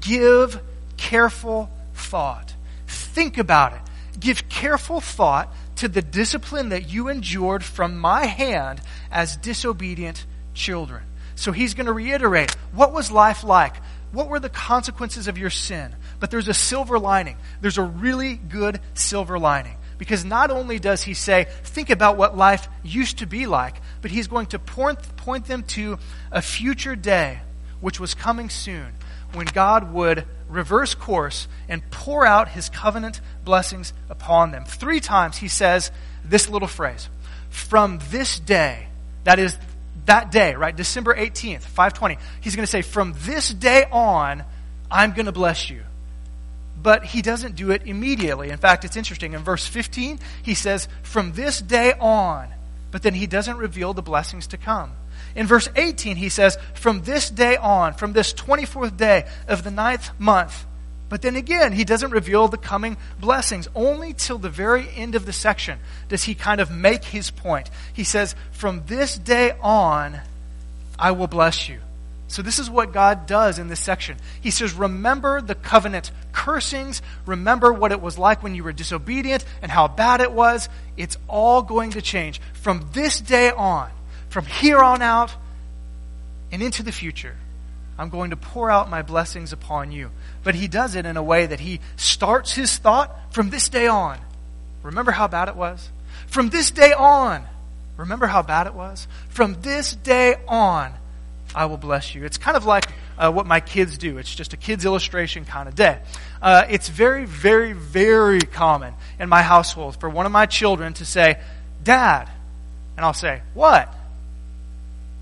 Give 0.00 0.60
careful 0.96 1.70
thought. 1.94 2.54
Think 2.86 3.38
about 3.38 3.74
it. 3.74 3.80
Give 4.18 4.48
careful 4.48 5.00
thought 5.00 5.52
to 5.80 5.88
the 5.88 6.02
discipline 6.02 6.68
that 6.68 6.90
you 6.90 7.08
endured 7.08 7.64
from 7.64 7.98
my 7.98 8.26
hand 8.26 8.80
as 9.10 9.38
disobedient 9.38 10.26
children. 10.52 11.02
So 11.36 11.52
he's 11.52 11.72
going 11.72 11.86
to 11.86 11.92
reiterate 11.92 12.54
what 12.72 12.92
was 12.92 13.10
life 13.10 13.42
like? 13.42 13.76
What 14.12 14.28
were 14.28 14.40
the 14.40 14.50
consequences 14.50 15.26
of 15.26 15.38
your 15.38 15.48
sin? 15.48 15.94
But 16.18 16.30
there's 16.30 16.48
a 16.48 16.54
silver 16.54 16.98
lining. 16.98 17.38
There's 17.62 17.78
a 17.78 17.82
really 17.82 18.36
good 18.36 18.80
silver 18.92 19.38
lining. 19.38 19.76
Because 19.96 20.22
not 20.22 20.50
only 20.50 20.78
does 20.78 21.02
he 21.02 21.14
say, 21.14 21.46
think 21.64 21.88
about 21.88 22.18
what 22.18 22.36
life 22.36 22.68
used 22.82 23.18
to 23.18 23.26
be 23.26 23.46
like, 23.46 23.76
but 24.02 24.10
he's 24.10 24.28
going 24.28 24.46
to 24.46 24.58
point, 24.58 24.98
point 25.16 25.46
them 25.46 25.62
to 25.62 25.98
a 26.30 26.42
future 26.42 26.96
day, 26.96 27.40
which 27.80 27.98
was 27.98 28.14
coming 28.14 28.50
soon, 28.50 28.92
when 29.34 29.46
God 29.46 29.92
would 29.92 30.24
reverse 30.48 30.94
course 30.94 31.48
and 31.68 31.88
pour 31.90 32.26
out 32.26 32.48
his 32.48 32.68
covenant 32.68 33.20
blessings 33.44 33.92
upon 34.08 34.50
them. 34.50 34.64
Three 34.64 35.00
times 35.00 35.36
he 35.36 35.48
says 35.48 35.90
this 36.24 36.48
little 36.48 36.68
phrase 36.68 37.08
From 37.50 38.00
this 38.10 38.38
day, 38.38 38.86
that 39.24 39.38
is 39.38 39.56
that 40.06 40.30
day, 40.30 40.54
right? 40.54 40.74
December 40.74 41.14
18th, 41.14 41.62
520. 41.62 42.18
He's 42.40 42.56
going 42.56 42.64
to 42.64 42.70
say, 42.70 42.82
From 42.82 43.14
this 43.20 43.48
day 43.50 43.84
on, 43.90 44.44
I'm 44.90 45.12
going 45.12 45.26
to 45.26 45.32
bless 45.32 45.70
you 45.70 45.82
but 46.82 47.04
he 47.04 47.22
doesn't 47.22 47.56
do 47.56 47.70
it 47.70 47.82
immediately. 47.84 48.50
In 48.50 48.58
fact, 48.58 48.84
it's 48.84 48.96
interesting. 48.96 49.34
In 49.34 49.42
verse 49.42 49.66
15, 49.66 50.18
he 50.42 50.54
says, 50.54 50.88
From 51.02 51.32
this 51.32 51.60
day 51.60 51.92
on, 52.00 52.48
but 52.90 53.02
then 53.02 53.14
he 53.14 53.26
doesn't 53.26 53.58
reveal 53.58 53.92
the 53.92 54.02
blessings 54.02 54.46
to 54.48 54.56
come. 54.56 54.92
In 55.34 55.46
verse 55.46 55.68
18, 55.76 56.16
he 56.16 56.28
says, 56.28 56.58
From 56.74 57.02
this 57.02 57.30
day 57.30 57.56
on, 57.56 57.94
from 57.94 58.12
this 58.12 58.32
24th 58.32 58.96
day 58.96 59.26
of 59.48 59.62
the 59.62 59.70
ninth 59.70 60.10
month, 60.18 60.66
but 61.10 61.22
then 61.22 61.34
again, 61.34 61.72
he 61.72 61.84
doesn't 61.84 62.12
reveal 62.12 62.46
the 62.46 62.56
coming 62.56 62.96
blessings. 63.20 63.68
Only 63.74 64.14
till 64.14 64.38
the 64.38 64.48
very 64.48 64.88
end 64.94 65.16
of 65.16 65.26
the 65.26 65.32
section 65.32 65.80
does 66.08 66.22
he 66.22 66.36
kind 66.36 66.60
of 66.60 66.70
make 66.70 67.04
his 67.04 67.32
point. 67.32 67.68
He 67.92 68.04
says, 68.04 68.36
From 68.52 68.84
this 68.86 69.18
day 69.18 69.52
on, 69.60 70.20
I 70.96 71.10
will 71.10 71.26
bless 71.26 71.68
you. 71.68 71.80
So, 72.28 72.42
this 72.42 72.60
is 72.60 72.70
what 72.70 72.92
God 72.92 73.26
does 73.26 73.58
in 73.58 73.66
this 73.66 73.80
section. 73.80 74.18
He 74.40 74.52
says, 74.52 74.72
Remember 74.72 75.40
the 75.40 75.56
covenant 75.56 76.12
cursings. 76.30 77.02
Remember 77.26 77.72
what 77.72 77.90
it 77.90 78.00
was 78.00 78.16
like 78.16 78.40
when 78.44 78.54
you 78.54 78.62
were 78.62 78.72
disobedient 78.72 79.44
and 79.62 79.72
how 79.72 79.88
bad 79.88 80.20
it 80.20 80.30
was. 80.30 80.68
It's 80.96 81.18
all 81.26 81.62
going 81.62 81.90
to 81.92 82.02
change. 82.02 82.40
From 82.52 82.88
this 82.92 83.20
day 83.20 83.50
on, 83.50 83.90
from 84.30 84.46
here 84.46 84.78
on 84.78 85.02
out, 85.02 85.34
and 86.50 86.62
into 86.62 86.82
the 86.82 86.92
future, 86.92 87.36
I'm 87.98 88.08
going 88.08 88.30
to 88.30 88.36
pour 88.36 88.70
out 88.70 88.88
my 88.88 89.02
blessings 89.02 89.52
upon 89.52 89.92
you. 89.92 90.10
But 90.42 90.54
he 90.54 90.68
does 90.68 90.94
it 90.94 91.04
in 91.04 91.16
a 91.18 91.22
way 91.22 91.46
that 91.46 91.60
he 91.60 91.80
starts 91.96 92.54
his 92.54 92.78
thought 92.78 93.14
from 93.30 93.50
this 93.50 93.68
day 93.68 93.86
on. 93.86 94.18
Remember 94.82 95.12
how 95.12 95.28
bad 95.28 95.48
it 95.48 95.56
was? 95.56 95.90
From 96.26 96.48
this 96.48 96.70
day 96.70 96.92
on, 96.92 97.44
remember 97.96 98.26
how 98.26 98.42
bad 98.42 98.66
it 98.66 98.74
was? 98.74 99.06
From 99.28 99.60
this 99.60 99.94
day 99.94 100.36
on, 100.48 100.92
I 101.54 101.66
will 101.66 101.76
bless 101.76 102.14
you. 102.14 102.24
It's 102.24 102.38
kind 102.38 102.56
of 102.56 102.64
like 102.64 102.86
uh, 103.18 103.30
what 103.30 103.46
my 103.46 103.60
kids 103.60 103.98
do. 103.98 104.16
It's 104.16 104.34
just 104.34 104.54
a 104.54 104.56
kid's 104.56 104.84
illustration 104.84 105.44
kind 105.44 105.68
of 105.68 105.74
day. 105.74 105.98
Uh, 106.40 106.64
it's 106.70 106.88
very, 106.88 107.26
very, 107.26 107.72
very 107.74 108.40
common 108.40 108.94
in 109.18 109.28
my 109.28 109.42
household 109.42 109.96
for 110.00 110.08
one 110.08 110.24
of 110.24 110.32
my 110.32 110.46
children 110.46 110.94
to 110.94 111.04
say, 111.04 111.38
Dad. 111.82 112.30
And 112.96 113.04
I'll 113.04 113.12
say, 113.12 113.42
What? 113.52 113.92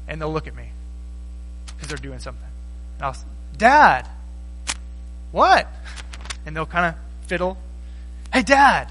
And 0.08 0.20
they'll 0.20 0.32
look 0.32 0.46
at 0.46 0.56
me 0.56 0.70
because 1.76 1.88
they're 1.88 1.98
doing 1.98 2.18
something. 2.18 2.42
And 2.96 3.04
I'll 3.04 3.14
say, 3.14 3.26
Dad. 3.56 4.08
What? 5.30 5.68
And 6.46 6.56
they'll 6.56 6.66
kind 6.66 6.86
of 6.86 7.28
fiddle. 7.28 7.58
Hey, 8.32 8.42
Dad. 8.42 8.90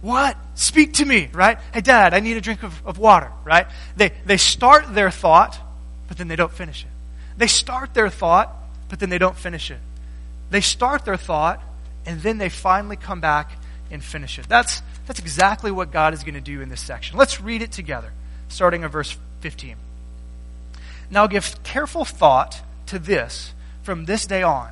What? 0.00 0.36
Speak 0.54 0.94
to 0.94 1.04
me, 1.04 1.28
right? 1.32 1.58
Hey, 1.72 1.80
Dad, 1.80 2.14
I 2.14 2.20
need 2.20 2.36
a 2.36 2.40
drink 2.40 2.62
of, 2.62 2.86
of 2.86 2.98
water, 2.98 3.30
right? 3.44 3.66
They, 3.96 4.12
they 4.26 4.36
start 4.36 4.94
their 4.94 5.10
thought 5.10 5.58
but 6.08 6.18
then 6.18 6.28
they 6.28 6.36
don't 6.36 6.52
finish 6.52 6.84
it. 6.84 6.90
They 7.36 7.46
start 7.46 7.94
their 7.94 8.08
thought, 8.08 8.54
but 8.88 9.00
then 9.00 9.10
they 9.10 9.18
don't 9.18 9.36
finish 9.36 9.70
it. 9.70 9.78
They 10.50 10.60
start 10.60 11.04
their 11.04 11.16
thought, 11.16 11.60
and 12.06 12.20
then 12.20 12.38
they 12.38 12.48
finally 12.48 12.96
come 12.96 13.20
back 13.20 13.50
and 13.90 14.02
finish 14.02 14.38
it. 14.38 14.48
That's, 14.48 14.82
that's 15.06 15.18
exactly 15.18 15.70
what 15.70 15.90
God 15.90 16.14
is 16.14 16.22
going 16.22 16.34
to 16.34 16.40
do 16.40 16.60
in 16.60 16.68
this 16.68 16.80
section. 16.80 17.18
Let's 17.18 17.40
read 17.40 17.62
it 17.62 17.72
together, 17.72 18.12
starting 18.48 18.84
at 18.84 18.90
verse 18.90 19.16
15. 19.40 19.76
Now 21.10 21.26
give 21.26 21.62
careful 21.62 22.04
thought 22.04 22.62
to 22.86 22.98
this 22.98 23.52
from 23.82 24.04
this 24.04 24.26
day 24.26 24.42
on. 24.42 24.70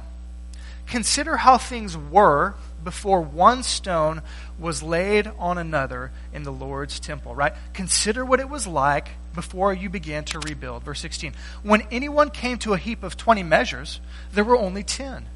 Consider 0.86 1.38
how 1.38 1.58
things 1.58 1.96
were 1.96 2.54
before 2.84 3.20
one 3.20 3.62
stone 3.62 4.22
was 4.58 4.82
laid 4.82 5.30
on 5.38 5.56
another 5.58 6.10
in 6.32 6.42
the 6.42 6.52
Lord's 6.52 6.98
temple, 7.00 7.34
right? 7.34 7.54
Consider 7.72 8.24
what 8.24 8.40
it 8.40 8.48
was 8.48 8.66
like 8.66 9.10
before 9.34 9.72
you 9.72 9.88
began 9.88 10.24
to 10.24 10.38
rebuild. 10.40 10.82
Verse 10.82 11.00
16. 11.00 11.34
When 11.62 11.82
anyone 11.90 12.30
came 12.30 12.58
to 12.58 12.74
a 12.74 12.78
heap 12.78 13.02
of 13.02 13.16
20 13.16 13.42
measures, 13.42 14.00
there 14.32 14.44
were 14.44 14.56
only 14.56 14.82
10. 14.82 15.26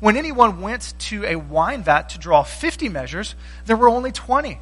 When 0.00 0.16
anyone 0.16 0.60
went 0.60 0.94
to 0.98 1.24
a 1.24 1.36
wine 1.36 1.82
vat 1.82 2.10
to 2.10 2.18
draw 2.18 2.42
50 2.42 2.88
measures, 2.88 3.34
there 3.66 3.76
were 3.76 3.88
only 3.88 4.12
20. 4.12 4.58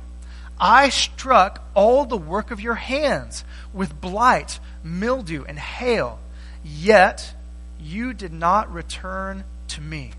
I 0.58 0.88
struck 0.88 1.62
all 1.74 2.04
the 2.04 2.16
work 2.16 2.50
of 2.50 2.60
your 2.60 2.74
hands 2.74 3.44
with 3.72 4.00
blight, 4.00 4.60
mildew, 4.82 5.44
and 5.48 5.58
hail, 5.58 6.20
yet 6.64 7.34
you 7.80 8.12
did 8.12 8.32
not 8.32 8.72
return 8.72 9.44
to 9.68 9.80
me, 9.80 10.12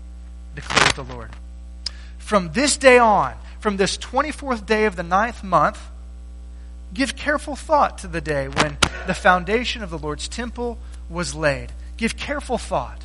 declares 0.54 0.92
the 0.92 1.02
Lord. 1.02 1.30
From 2.18 2.52
this 2.52 2.76
day 2.76 2.98
on, 2.98 3.34
from 3.60 3.76
this 3.76 3.96
24th 3.96 4.66
day 4.66 4.84
of 4.84 4.96
the 4.96 5.02
ninth 5.02 5.42
month, 5.42 5.80
give 6.92 7.16
careful 7.16 7.56
thought 7.56 7.98
to 7.98 8.08
the 8.08 8.20
day 8.20 8.48
when 8.48 8.76
the 9.06 9.14
foundation 9.14 9.82
of 9.82 9.90
the 9.90 9.98
Lord's 9.98 10.28
temple 10.28 10.78
was 11.08 11.34
laid. 11.34 11.72
Give 11.96 12.16
careful 12.16 12.58
thought. 12.58 13.02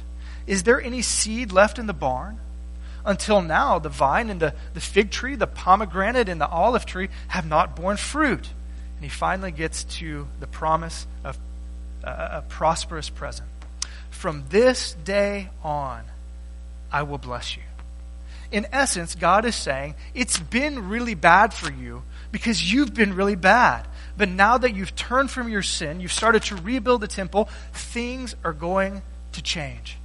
Is 0.47 0.63
there 0.63 0.81
any 0.81 1.01
seed 1.01 1.51
left 1.51 1.79
in 1.79 1.87
the 1.87 1.93
barn? 1.93 2.39
Until 3.05 3.41
now, 3.41 3.79
the 3.79 3.89
vine 3.89 4.29
and 4.29 4.39
the, 4.39 4.53
the 4.73 4.81
fig 4.81 5.11
tree, 5.11 5.35
the 5.35 5.47
pomegranate 5.47 6.29
and 6.29 6.39
the 6.39 6.47
olive 6.47 6.85
tree 6.85 7.09
have 7.27 7.47
not 7.47 7.75
borne 7.75 7.97
fruit. 7.97 8.47
And 8.95 9.03
he 9.03 9.09
finally 9.09 9.51
gets 9.51 9.83
to 9.85 10.27
the 10.39 10.47
promise 10.47 11.07
of 11.23 11.37
a, 12.03 12.09
a 12.09 12.43
prosperous 12.47 13.09
present. 13.09 13.49
From 14.11 14.43
this 14.49 14.93
day 14.93 15.49
on, 15.63 16.03
I 16.91 17.03
will 17.03 17.17
bless 17.17 17.55
you. 17.55 17.63
In 18.51 18.67
essence, 18.71 19.15
God 19.15 19.45
is 19.45 19.55
saying, 19.55 19.95
it's 20.13 20.37
been 20.37 20.89
really 20.89 21.15
bad 21.15 21.53
for 21.53 21.71
you 21.71 22.03
because 22.31 22.71
you've 22.71 22.93
been 22.93 23.15
really 23.15 23.35
bad. 23.35 23.87
But 24.17 24.29
now 24.29 24.57
that 24.57 24.75
you've 24.75 24.95
turned 24.95 25.31
from 25.31 25.49
your 25.49 25.63
sin, 25.63 26.01
you've 26.01 26.11
started 26.11 26.43
to 26.43 26.55
rebuild 26.57 27.01
the 27.01 27.07
temple, 27.07 27.49
things 27.73 28.35
are 28.43 28.53
going 28.53 29.01
to 29.31 29.41
change. 29.41 29.97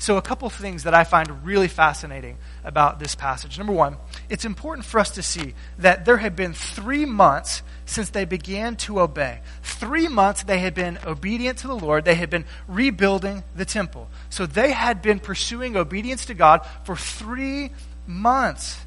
So, 0.00 0.16
a 0.16 0.22
couple 0.22 0.46
of 0.46 0.54
things 0.54 0.84
that 0.84 0.94
I 0.94 1.04
find 1.04 1.44
really 1.44 1.68
fascinating 1.68 2.38
about 2.64 2.98
this 2.98 3.14
passage. 3.14 3.58
Number 3.58 3.74
one, 3.74 3.98
it's 4.30 4.46
important 4.46 4.86
for 4.86 4.98
us 4.98 5.10
to 5.10 5.22
see 5.22 5.52
that 5.76 6.06
there 6.06 6.16
had 6.16 6.34
been 6.34 6.54
three 6.54 7.04
months 7.04 7.60
since 7.84 8.08
they 8.08 8.24
began 8.24 8.76
to 8.76 9.00
obey. 9.00 9.40
Three 9.62 10.08
months 10.08 10.42
they 10.42 10.58
had 10.58 10.72
been 10.72 10.98
obedient 11.06 11.58
to 11.58 11.66
the 11.66 11.76
Lord, 11.76 12.06
they 12.06 12.14
had 12.14 12.30
been 12.30 12.46
rebuilding 12.66 13.44
the 13.54 13.66
temple. 13.66 14.08
So, 14.30 14.46
they 14.46 14.72
had 14.72 15.02
been 15.02 15.20
pursuing 15.20 15.76
obedience 15.76 16.24
to 16.26 16.34
God 16.34 16.66
for 16.84 16.96
three 16.96 17.70
months. 18.06 18.80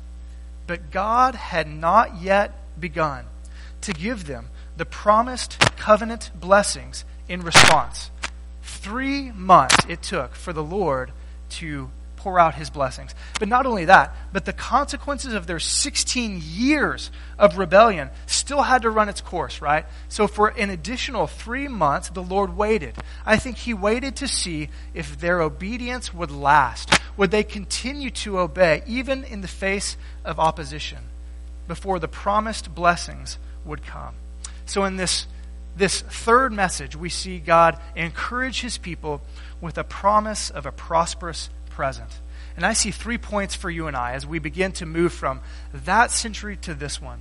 But 0.66 0.90
God 0.90 1.36
had 1.36 1.68
not 1.68 2.24
yet 2.24 2.56
begun 2.80 3.26
to 3.82 3.94
give 3.94 4.26
them 4.26 4.48
the 4.78 4.86
promised 4.86 5.60
covenant 5.78 6.32
blessings 6.34 7.06
in 7.30 7.42
response. 7.42 8.10
Three 8.84 9.32
months 9.32 9.78
it 9.88 10.02
took 10.02 10.36
for 10.36 10.52
the 10.52 10.62
Lord 10.62 11.14
to 11.52 11.90
pour 12.18 12.38
out 12.38 12.56
his 12.56 12.70
blessings. 12.70 13.16
But 13.40 13.48
not 13.48 13.66
only 13.66 13.86
that, 13.86 14.14
but 14.34 14.44
the 14.44 14.52
consequences 14.52 15.34
of 15.34 15.48
their 15.48 15.60
16 15.60 16.42
years 16.44 17.10
of 17.40 17.58
rebellion 17.58 18.10
still 18.26 18.64
had 18.64 18.82
to 18.82 18.90
run 18.90 19.08
its 19.08 19.22
course, 19.22 19.62
right? 19.62 19.86
So 20.10 20.28
for 20.28 20.50
an 20.50 20.70
additional 20.70 21.28
three 21.28 21.70
months, 21.70 22.10
the 22.10 22.22
Lord 22.22 22.58
waited. 22.58 22.96
I 23.26 23.38
think 23.38 23.56
he 23.56 23.74
waited 23.74 24.18
to 24.18 24.28
see 24.28 24.68
if 24.94 25.18
their 25.18 25.42
obedience 25.42 26.14
would 26.14 26.32
last. 26.32 27.00
Would 27.16 27.32
they 27.32 27.44
continue 27.44 28.10
to 28.12 28.40
obey, 28.40 28.84
even 28.86 29.24
in 29.24 29.40
the 29.40 29.48
face 29.48 29.96
of 30.26 30.42
opposition, 30.42 31.00
before 31.70 32.00
the 32.00 32.10
promised 32.10 32.76
blessings 32.76 33.38
would 33.64 33.86
come? 33.86 34.16
So 34.66 34.84
in 34.84 34.98
this 34.98 35.26
this 35.76 36.02
third 36.02 36.54
message, 36.54 36.96
we 36.96 37.10
see 37.10 37.40
God 37.40 37.80
encourage 37.96 38.62
his 38.62 38.78
people 38.78 39.22
with 39.60 39.78
a 39.78 39.84
promise 39.84 40.50
of 40.50 40.66
a 40.66 40.72
prosperous 40.72 41.50
present. 41.70 42.10
And 42.56 42.66
I 42.66 42.74
see 42.74 42.92
three 42.92 43.18
points 43.18 43.56
for 43.56 43.70
you 43.70 43.88
and 43.88 43.98
I 43.98 44.14
as 44.14 44.28
we 44.28 44.40
begin 44.40 44.72
to 44.74 44.86
move 44.86 45.14
from 45.14 45.42
that 45.74 46.12
century 46.12 46.58
to 46.58 46.74
this 46.76 47.02
one, 47.02 47.20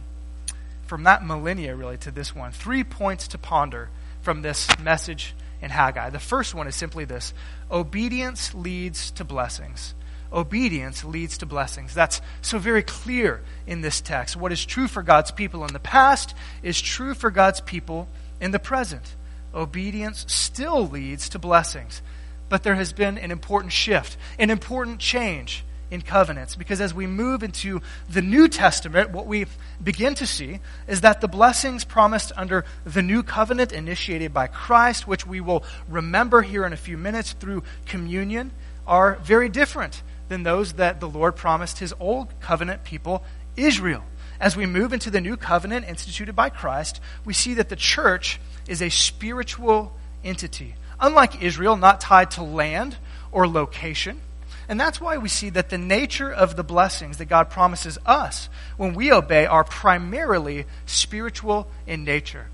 from 0.86 1.04
that 1.04 1.24
millennia 1.24 1.74
really 1.74 1.96
to 1.98 2.10
this 2.10 2.34
one. 2.34 2.52
Three 2.52 2.84
points 2.84 3.28
to 3.28 3.38
ponder 3.38 3.88
from 4.20 4.42
this 4.42 4.68
message 4.78 5.34
in 5.62 5.70
Haggai. 5.70 6.10
The 6.10 6.18
first 6.18 6.54
one 6.54 6.66
is 6.66 6.76
simply 6.76 7.04
this 7.04 7.32
obedience 7.70 8.54
leads 8.54 9.10
to 9.12 9.24
blessings. 9.24 9.94
Obedience 10.32 11.04
leads 11.04 11.38
to 11.38 11.46
blessings. 11.46 11.94
That's 11.94 12.20
so 12.40 12.58
very 12.58 12.82
clear 12.82 13.42
in 13.66 13.80
this 13.82 14.00
text. 14.00 14.36
What 14.36 14.52
is 14.52 14.64
true 14.64 14.88
for 14.88 15.02
God's 15.02 15.30
people 15.30 15.64
in 15.64 15.72
the 15.72 15.78
past 15.78 16.34
is 16.62 16.80
true 16.80 17.14
for 17.14 17.30
God's 17.30 17.60
people 17.60 18.08
in 18.42 18.50
the 18.50 18.58
present. 18.58 19.14
Obedience 19.54 20.26
still 20.28 20.86
leads 20.86 21.30
to 21.30 21.38
blessings. 21.38 22.02
But 22.50 22.64
there 22.64 22.74
has 22.74 22.92
been 22.92 23.16
an 23.16 23.30
important 23.30 23.72
shift, 23.72 24.18
an 24.38 24.50
important 24.50 24.98
change 24.98 25.64
in 25.90 26.02
covenants. 26.02 26.56
Because 26.56 26.80
as 26.80 26.92
we 26.92 27.06
move 27.06 27.42
into 27.42 27.80
the 28.10 28.20
New 28.20 28.48
Testament, 28.48 29.10
what 29.10 29.26
we 29.26 29.46
begin 29.82 30.14
to 30.16 30.26
see 30.26 30.58
is 30.88 31.02
that 31.02 31.20
the 31.20 31.28
blessings 31.28 31.84
promised 31.84 32.32
under 32.36 32.64
the 32.84 33.00
new 33.00 33.22
covenant 33.22 33.72
initiated 33.72 34.34
by 34.34 34.48
Christ, 34.48 35.06
which 35.06 35.26
we 35.26 35.40
will 35.40 35.64
remember 35.88 36.42
here 36.42 36.66
in 36.66 36.72
a 36.72 36.76
few 36.76 36.98
minutes 36.98 37.32
through 37.32 37.62
communion, 37.86 38.50
are 38.86 39.14
very 39.22 39.48
different 39.48 40.02
than 40.28 40.42
those 40.42 40.74
that 40.74 40.98
the 40.98 41.08
Lord 41.08 41.36
promised 41.36 41.78
his 41.78 41.94
old 42.00 42.40
covenant 42.40 42.84
people, 42.84 43.22
Israel 43.56 44.02
as 44.42 44.56
we 44.56 44.66
move 44.66 44.92
into 44.92 45.08
the 45.08 45.20
new 45.20 45.36
covenant 45.36 45.88
instituted 45.88 46.34
by 46.34 46.50
Christ, 46.50 47.00
we 47.24 47.32
see 47.32 47.54
that 47.54 47.68
the 47.68 47.76
church 47.76 48.40
is 48.66 48.82
a 48.82 48.88
spiritual 48.88 49.92
entity. 50.24 50.74
Unlike 51.00 51.42
Israel, 51.42 51.76
not 51.76 52.00
tied 52.00 52.32
to 52.32 52.42
land 52.42 52.96
or 53.30 53.46
location. 53.46 54.20
And 54.68 54.80
that's 54.80 55.00
why 55.00 55.16
we 55.18 55.28
see 55.28 55.50
that 55.50 55.70
the 55.70 55.78
nature 55.78 56.30
of 56.30 56.56
the 56.56 56.64
blessings 56.64 57.18
that 57.18 57.26
God 57.26 57.50
promises 57.50 57.98
us 58.04 58.48
when 58.76 58.94
we 58.94 59.12
obey 59.12 59.46
are 59.46 59.62
primarily 59.62 60.66
spiritual 60.86 61.68
in 61.86 62.02
nature. 62.02 62.46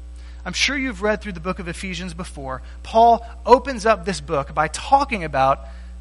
I'm 0.45 0.53
sure 0.53 0.77
you've 0.77 1.03
read 1.03 1.23
through 1.23 1.33
the 1.33 1.41
book 1.41 1.59
of 1.59 1.69
Ephesians 1.69 2.13
before. 2.13 2.61
Paul 2.83 3.27
opens 3.47 3.87
up 3.87 4.05
this 4.05 4.21
book 4.21 4.55
by 4.55 4.69
talking 4.69 5.25
about 5.25 5.61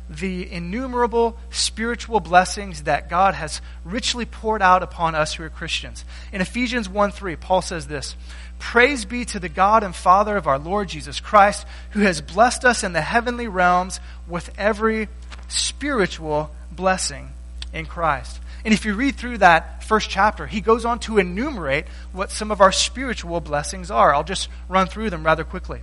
the 0.10 0.50
innumerable 0.52 1.38
spiritual 1.50 2.20
blessings 2.20 2.84
that 2.84 3.10
God 3.10 3.34
has 3.34 3.62
richly 3.84 4.26
poured 4.26 4.62
out 4.62 4.84
upon 4.84 5.16
us 5.16 5.34
who 5.34 5.44
are 5.44 5.50
Christians. 5.50 6.06
In 6.32 6.42
Ephesians 6.42 6.88
1 6.88 7.12
3, 7.12 7.36
Paul 7.36 7.62
says 7.62 7.88
this 7.88 8.16
Praise 8.60 9.06
be 9.06 9.26
to 9.26 9.40
the 9.40 9.50
God 9.50 9.84
and 9.84 9.96
Father 9.96 10.38
of 10.38 10.48
our 10.48 10.58
Lord 10.58 10.90
Jesus 10.90 11.20
Christ, 11.20 11.68
who 11.92 12.02
has 12.02 12.22
blessed 12.22 12.66
us 12.66 12.84
in 12.84 12.94
the 12.94 13.02
heavenly 13.02 13.48
realms 13.48 14.00
with 14.28 14.50
every 14.58 15.10
spiritual 15.48 16.52
blessing 16.72 17.30
in 17.74 17.86
Christ. 17.86 18.40
And 18.66 18.74
if 18.74 18.86
you 18.86 18.96
read 18.96 19.16
through 19.16 19.40
that 19.40 19.84
first 19.84 20.10
chapter, 20.10 20.48
he 20.48 20.62
goes 20.62 20.86
on 20.86 21.00
to 21.00 21.20
enumerate 21.20 21.86
what 22.12 22.32
some 22.32 22.52
of 22.52 22.60
our 22.60 22.72
spiritual 22.72 23.40
blessings 23.40 23.92
are. 23.92 24.14
I'll 24.14 24.24
just 24.24 24.50
run 24.68 24.88
through 24.88 25.10
them 25.10 25.26
rather 25.26 25.44
quickly. 25.44 25.82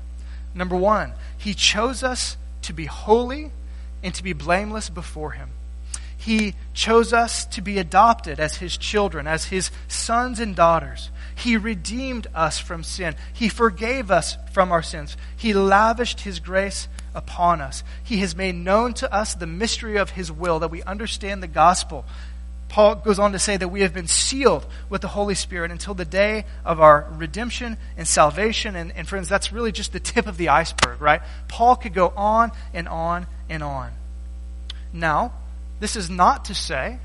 Number 0.55 0.77
one, 0.77 1.13
he 1.39 1.55
chose 1.55 2.03
us 2.03 2.37
to 2.63 2.73
be 2.73 2.87
holy 2.87 3.53
and 4.05 4.14
to 4.14 4.23
be 4.23 4.35
blameless 4.35 4.90
before 4.90 5.33
Him. 5.33 5.49
He 6.17 6.55
chose 6.73 7.12
us 7.12 7.45
to 7.47 7.61
be 7.61 7.79
adopted 7.79 8.38
as 8.38 8.57
His 8.57 8.77
children, 8.77 9.27
as 9.27 9.47
His 9.47 9.71
sons 9.88 10.38
and 10.38 10.55
daughters. 10.55 11.11
He 11.35 11.57
redeemed 11.57 12.29
us 12.35 12.59
from 12.59 12.85
sin. 12.85 13.17
He 13.33 13.49
forgave 13.49 14.11
us 14.11 14.37
from 14.53 14.71
our 14.71 14.83
sins. 14.83 15.17
He 15.37 15.53
lavished 15.53 16.21
His 16.21 16.38
grace 16.38 16.87
upon 17.14 17.61
us. 17.61 17.83
He 18.03 18.19
has 18.19 18.37
made 18.37 18.55
known 18.55 18.95
to 18.95 19.12
us 19.12 19.35
the 19.35 19.47
mystery 19.47 19.97
of 19.97 20.11
His 20.11 20.31
will, 20.31 20.61
that 20.61 20.71
we 20.71 20.83
understand 20.85 21.43
the 21.43 21.49
gospel. 21.49 22.05
Paul 22.69 22.97
goes 22.97 23.19
on 23.19 23.33
to 23.33 23.38
say 23.38 23.57
that 23.57 23.69
we 23.69 23.83
have 23.83 23.95
been 23.95 24.09
sealed 24.09 24.67
with 24.88 25.01
the 25.01 25.09
Holy 25.09 25.35
Spirit 25.35 25.71
until 25.71 25.95
the 25.95 26.05
day 26.05 26.45
of 26.64 26.81
our 26.81 27.07
redemption 27.12 27.77
and 27.97 28.09
salvation. 28.09 28.77
And, 28.77 28.93
and 28.93 29.07
friends, 29.07 29.29
that's 29.29 29.53
really 29.53 29.73
just 29.73 29.93
the 29.93 30.01
tip 30.01 30.27
of 30.27 30.37
the 30.38 30.49
iceberg, 30.49 31.01
right? 31.01 31.23
Paul 31.49 31.77
could 31.77 31.95
go 31.95 32.12
on 32.17 32.51
and 32.73 32.88
on 32.88 33.27
and 33.55 33.62
on. 33.64 33.93
Now, 34.93 35.33
this 35.81 35.97
is 35.97 36.11
not 36.11 36.47
to 36.47 36.55
say, 36.55 36.99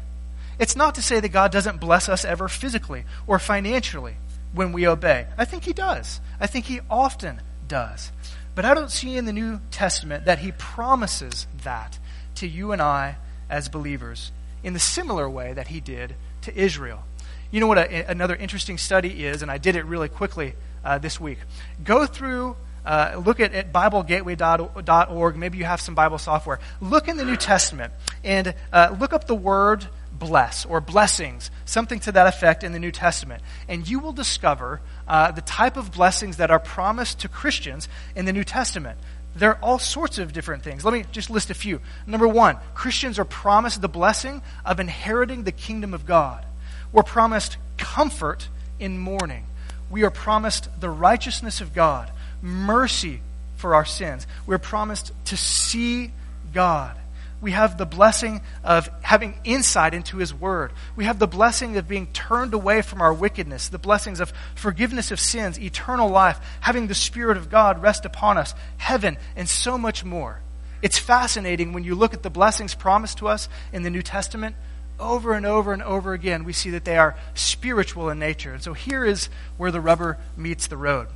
it's 0.59 0.75
not 0.75 0.95
to 0.95 1.01
say 1.01 1.19
that 1.19 1.29
God 1.29 1.51
doesn't 1.51 1.79
bless 1.79 2.09
us 2.09 2.25
ever 2.25 2.47
physically 2.47 3.05
or 3.25 3.39
financially 3.39 4.15
when 4.53 4.73
we 4.73 4.87
obey. 4.87 5.27
I 5.37 5.45
think 5.45 5.63
He 5.63 5.73
does. 5.73 6.19
I 6.39 6.47
think 6.47 6.65
He 6.65 6.81
often 6.89 7.41
does. 7.67 8.11
But 8.55 8.65
I 8.65 8.73
don't 8.73 8.91
see 8.91 9.15
in 9.15 9.25
the 9.25 9.33
New 9.33 9.61
Testament 9.71 10.25
that 10.25 10.39
He 10.39 10.51
promises 10.51 11.47
that 11.63 11.97
to 12.35 12.47
you 12.47 12.71
and 12.71 12.81
I 12.81 13.15
as 13.49 13.69
believers 13.69 14.31
in 14.63 14.73
the 14.73 14.79
similar 14.79 15.29
way 15.29 15.53
that 15.53 15.67
he 15.67 15.79
did 15.79 16.15
to 16.41 16.55
Israel. 16.55 17.03
You 17.51 17.59
know 17.59 17.67
what 17.67 17.77
a, 17.77 18.09
another 18.09 18.35
interesting 18.35 18.77
study 18.77 19.25
is, 19.25 19.41
and 19.41 19.49
I 19.49 19.57
did 19.57 19.75
it 19.75 19.85
really 19.85 20.09
quickly 20.09 20.53
uh, 20.83 20.97
this 20.97 21.19
week. 21.19 21.39
Go 21.83 22.05
through, 22.05 22.55
uh, 22.85 23.21
look 23.23 23.39
at, 23.39 23.53
at 23.53 23.71
BibleGateway.org. 23.73 25.35
Maybe 25.35 25.57
you 25.57 25.65
have 25.65 25.81
some 25.81 25.95
Bible 25.95 26.17
software. 26.17 26.59
Look 26.81 27.07
in 27.07 27.17
the 27.17 27.25
New 27.25 27.37
Testament 27.37 27.93
and 28.23 28.53
uh, 28.71 28.95
look 28.99 29.13
up 29.13 29.27
the 29.27 29.35
word 29.35 29.87
bless 30.11 30.65
or 30.65 30.81
blessings, 30.81 31.49
something 31.65 31.99
to 32.01 32.11
that 32.11 32.27
effect 32.27 32.63
in 32.63 32.73
the 32.73 32.79
New 32.79 32.91
Testament. 32.91 33.41
And 33.67 33.87
you 33.87 33.99
will 33.99 34.11
discover 34.11 34.81
uh, 35.07 35.31
the 35.31 35.41
type 35.41 35.77
of 35.77 35.91
blessings 35.91 36.37
that 36.37 36.51
are 36.51 36.59
promised 36.59 37.19
to 37.19 37.29
Christians 37.29 37.87
in 38.15 38.25
the 38.25 38.33
New 38.33 38.43
Testament. 38.43 38.99
There 39.35 39.51
are 39.51 39.59
all 39.61 39.79
sorts 39.79 40.17
of 40.17 40.33
different 40.33 40.63
things. 40.63 40.83
Let 40.83 40.93
me 40.93 41.05
just 41.11 41.29
list 41.29 41.49
a 41.49 41.53
few. 41.53 41.79
Number 42.05 42.27
one, 42.27 42.57
Christians 42.73 43.19
are 43.19 43.25
promised 43.25 43.81
the 43.81 43.87
blessing 43.87 44.41
of 44.65 44.79
inheriting 44.79 45.43
the 45.43 45.51
kingdom 45.51 45.93
of 45.93 46.05
God. 46.05 46.45
We're 46.91 47.03
promised 47.03 47.57
comfort 47.77 48.49
in 48.79 48.97
mourning. 48.97 49.45
We 49.89 50.03
are 50.03 50.11
promised 50.11 50.69
the 50.79 50.89
righteousness 50.89 51.61
of 51.61 51.73
God, 51.73 52.11
mercy 52.41 53.21
for 53.57 53.75
our 53.75 53.85
sins. 53.85 54.25
We're 54.45 54.57
promised 54.57 55.11
to 55.25 55.37
see 55.37 56.11
God 56.53 56.95
we 57.41 57.51
have 57.51 57.77
the 57.77 57.85
blessing 57.85 58.41
of 58.63 58.89
having 59.01 59.35
insight 59.43 59.93
into 59.93 60.17
His 60.17 60.33
Word. 60.33 60.73
We 60.95 61.05
have 61.05 61.19
the 61.19 61.27
blessing 61.27 61.77
of 61.77 61.87
being 61.87 62.07
turned 62.07 62.53
away 62.53 62.81
from 62.81 63.01
our 63.01 63.13
wickedness, 63.13 63.69
the 63.69 63.77
blessings 63.77 64.19
of 64.19 64.33
forgiveness 64.55 65.11
of 65.11 65.19
sins, 65.19 65.59
eternal 65.59 66.09
life, 66.09 66.39
having 66.59 66.87
the 66.87 66.95
Spirit 66.95 67.37
of 67.37 67.49
God 67.49 67.81
rest 67.81 68.03
upon 68.03 68.37
us, 68.37 68.53
heaven, 68.77 69.17
and 69.37 69.47
so 69.47 69.77
much 69.77 70.03
more. 70.03 70.41
It's 70.81 70.99
fascinating 70.99 71.71
when 71.71 71.83
you 71.83 71.95
look 71.95 72.13
at 72.13 72.23
the 72.23 72.29
blessings 72.29 72.75
promised 72.75 73.19
to 73.19 73.27
us 73.27 73.47
in 73.71 73.83
the 73.83 73.89
New 73.89 74.01
Testament. 74.01 74.55
Over 74.99 75.33
and 75.33 75.45
over 75.45 75.71
and 75.71 75.81
over 75.81 76.11
again, 76.11 76.43
we 76.43 76.51
see 76.51 76.71
that 76.71 76.83
they 76.83 76.97
are 76.97 77.15
spiritual 77.33 78.09
in 78.09 78.19
nature. 78.19 78.53
And 78.53 78.61
so 78.61 78.73
here 78.73 79.05
is 79.05 79.29
where 79.55 79.71
the 79.71 79.79
rubber 79.79 80.17
meets 80.35 80.67
the 80.67 80.75
road. 80.75 81.07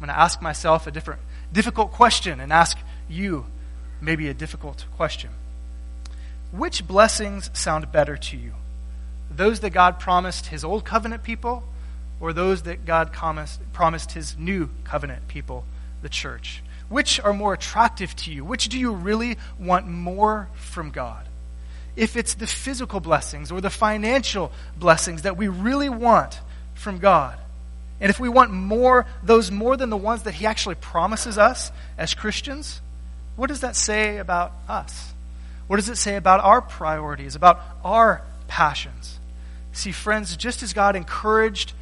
I'm 0.00 0.06
going 0.06 0.16
to 0.16 0.20
ask 0.20 0.40
myself 0.40 0.86
a 0.86 0.90
different, 0.90 1.20
difficult 1.52 1.92
question 1.92 2.40
and 2.40 2.52
ask 2.52 2.78
you 3.08 3.44
maybe 4.00 4.28
a 4.28 4.34
difficult 4.34 4.86
question. 4.96 5.28
Which 6.52 6.86
blessings 6.86 7.50
sound 7.52 7.92
better 7.92 8.16
to 8.16 8.36
you? 8.38 8.52
Those 9.30 9.60
that 9.60 9.70
God 9.70 10.00
promised 10.00 10.46
his 10.46 10.64
old 10.64 10.86
covenant 10.86 11.22
people, 11.22 11.62
or 12.18 12.32
those 12.32 12.62
that 12.62 12.86
God 12.86 13.12
promised, 13.12 13.60
promised 13.74 14.12
his 14.12 14.38
new 14.38 14.70
covenant 14.84 15.28
people, 15.28 15.64
the 16.00 16.08
church? 16.08 16.62
Which 16.88 17.20
are 17.20 17.34
more 17.34 17.52
attractive 17.52 18.16
to 18.16 18.32
you? 18.32 18.42
Which 18.42 18.70
do 18.70 18.78
you 18.78 18.92
really 18.92 19.36
want 19.58 19.86
more 19.86 20.48
from 20.54 20.90
God? 20.90 21.26
If 21.94 22.16
it's 22.16 22.34
the 22.34 22.46
physical 22.46 23.00
blessings 23.00 23.52
or 23.52 23.60
the 23.60 23.68
financial 23.68 24.50
blessings 24.78 25.22
that 25.22 25.36
we 25.36 25.48
really 25.48 25.90
want 25.90 26.40
from 26.74 26.98
God, 26.98 27.38
and 28.00 28.08
if 28.08 28.18
we 28.18 28.28
want 28.28 28.50
more, 28.50 29.06
those 29.22 29.50
more 29.50 29.76
than 29.76 29.90
the 29.90 29.96
ones 29.96 30.22
that 30.22 30.34
He 30.34 30.46
actually 30.46 30.76
promises 30.76 31.36
us 31.36 31.70
as 31.98 32.14
Christians, 32.14 32.80
what 33.36 33.48
does 33.48 33.60
that 33.60 33.76
say 33.76 34.16
about 34.16 34.52
us? 34.68 35.12
What 35.66 35.76
does 35.76 35.88
it 35.88 35.96
say 35.96 36.16
about 36.16 36.40
our 36.40 36.60
priorities, 36.60 37.34
about 37.34 37.60
our 37.84 38.22
passions? 38.48 39.18
See, 39.72 39.92
friends, 39.92 40.36
just 40.36 40.62
as 40.62 40.72
God 40.72 40.96
encouraged 40.96 41.74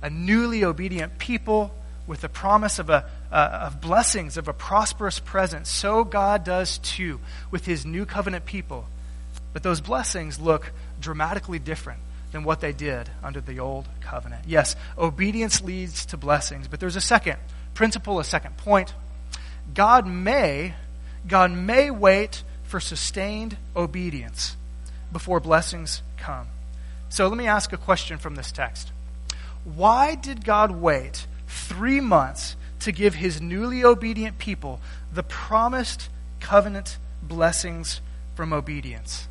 a 0.00 0.08
newly 0.08 0.64
obedient 0.64 1.18
people 1.18 1.74
with 2.06 2.20
the 2.20 2.28
promise 2.28 2.78
of, 2.78 2.88
a, 2.88 3.04
uh, 3.30 3.60
of 3.66 3.80
blessings, 3.80 4.36
of 4.36 4.48
a 4.48 4.52
prosperous 4.52 5.18
present, 5.18 5.66
so 5.66 6.04
God 6.04 6.44
does 6.44 6.78
too 6.78 7.20
with 7.50 7.66
his 7.66 7.84
new 7.84 8.06
covenant 8.06 8.46
people. 8.46 8.86
But 9.52 9.62
those 9.62 9.80
blessings 9.80 10.40
look 10.40 10.72
dramatically 11.00 11.58
different 11.58 12.00
than 12.32 12.44
what 12.44 12.60
they 12.60 12.72
did 12.72 13.10
under 13.22 13.40
the 13.40 13.60
old 13.60 13.88
covenant. 14.00 14.44
Yes, 14.46 14.76
obedience 14.96 15.62
leads 15.62 16.06
to 16.06 16.16
blessings, 16.16 16.68
but 16.68 16.80
there's 16.80 16.96
a 16.96 17.00
second 17.00 17.38
principle, 17.74 18.18
a 18.18 18.24
second 18.24 18.56
point. 18.56 18.94
God 19.74 20.06
may, 20.06 20.74
God 21.26 21.52
may 21.52 21.90
wait 21.90 22.42
for 22.64 22.80
sustained 22.80 23.56
obedience 23.76 24.56
before 25.12 25.40
blessings 25.40 26.02
come. 26.16 26.48
So 27.08 27.28
let 27.28 27.38
me 27.38 27.46
ask 27.46 27.72
a 27.72 27.78
question 27.78 28.18
from 28.18 28.34
this 28.34 28.52
text. 28.52 28.92
Why 29.64 30.14
did 30.14 30.44
God 30.44 30.70
wait 30.70 31.26
three 31.46 32.00
months 32.00 32.56
to 32.80 32.92
give 32.92 33.14
his 33.14 33.40
newly 33.40 33.84
obedient 33.84 34.38
people 34.38 34.80
the 35.12 35.22
promised 35.22 36.08
covenant 36.40 36.98
blessings 37.22 38.00
from 38.34 38.52
obedience? 38.52 39.26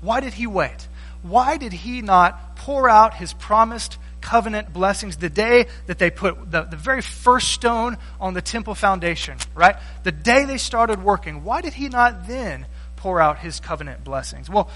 Why 0.00 0.20
did 0.20 0.34
he 0.34 0.46
wait? 0.46 0.88
Why 1.22 1.56
did 1.56 1.72
he 1.72 2.02
not 2.02 2.56
pour 2.56 2.88
out 2.88 3.14
his 3.14 3.32
promised 3.32 3.98
covenant 4.20 4.72
blessings 4.72 5.16
the 5.16 5.30
day 5.30 5.66
that 5.86 5.98
they 5.98 6.10
put 6.10 6.50
the, 6.50 6.62
the 6.62 6.76
very 6.76 7.02
first 7.02 7.48
stone 7.52 7.96
on 8.20 8.34
the 8.34 8.42
temple 8.42 8.74
foundation, 8.74 9.38
right? 9.54 9.76
The 10.02 10.12
day 10.12 10.44
they 10.44 10.58
started 10.58 11.02
working. 11.02 11.44
Why 11.44 11.60
did 11.60 11.74
he 11.74 11.88
not 11.88 12.26
then 12.26 12.66
pour 12.96 13.20
out 13.20 13.38
his 13.38 13.60
covenant 13.60 14.04
blessings? 14.04 14.50
Well, 14.50 14.70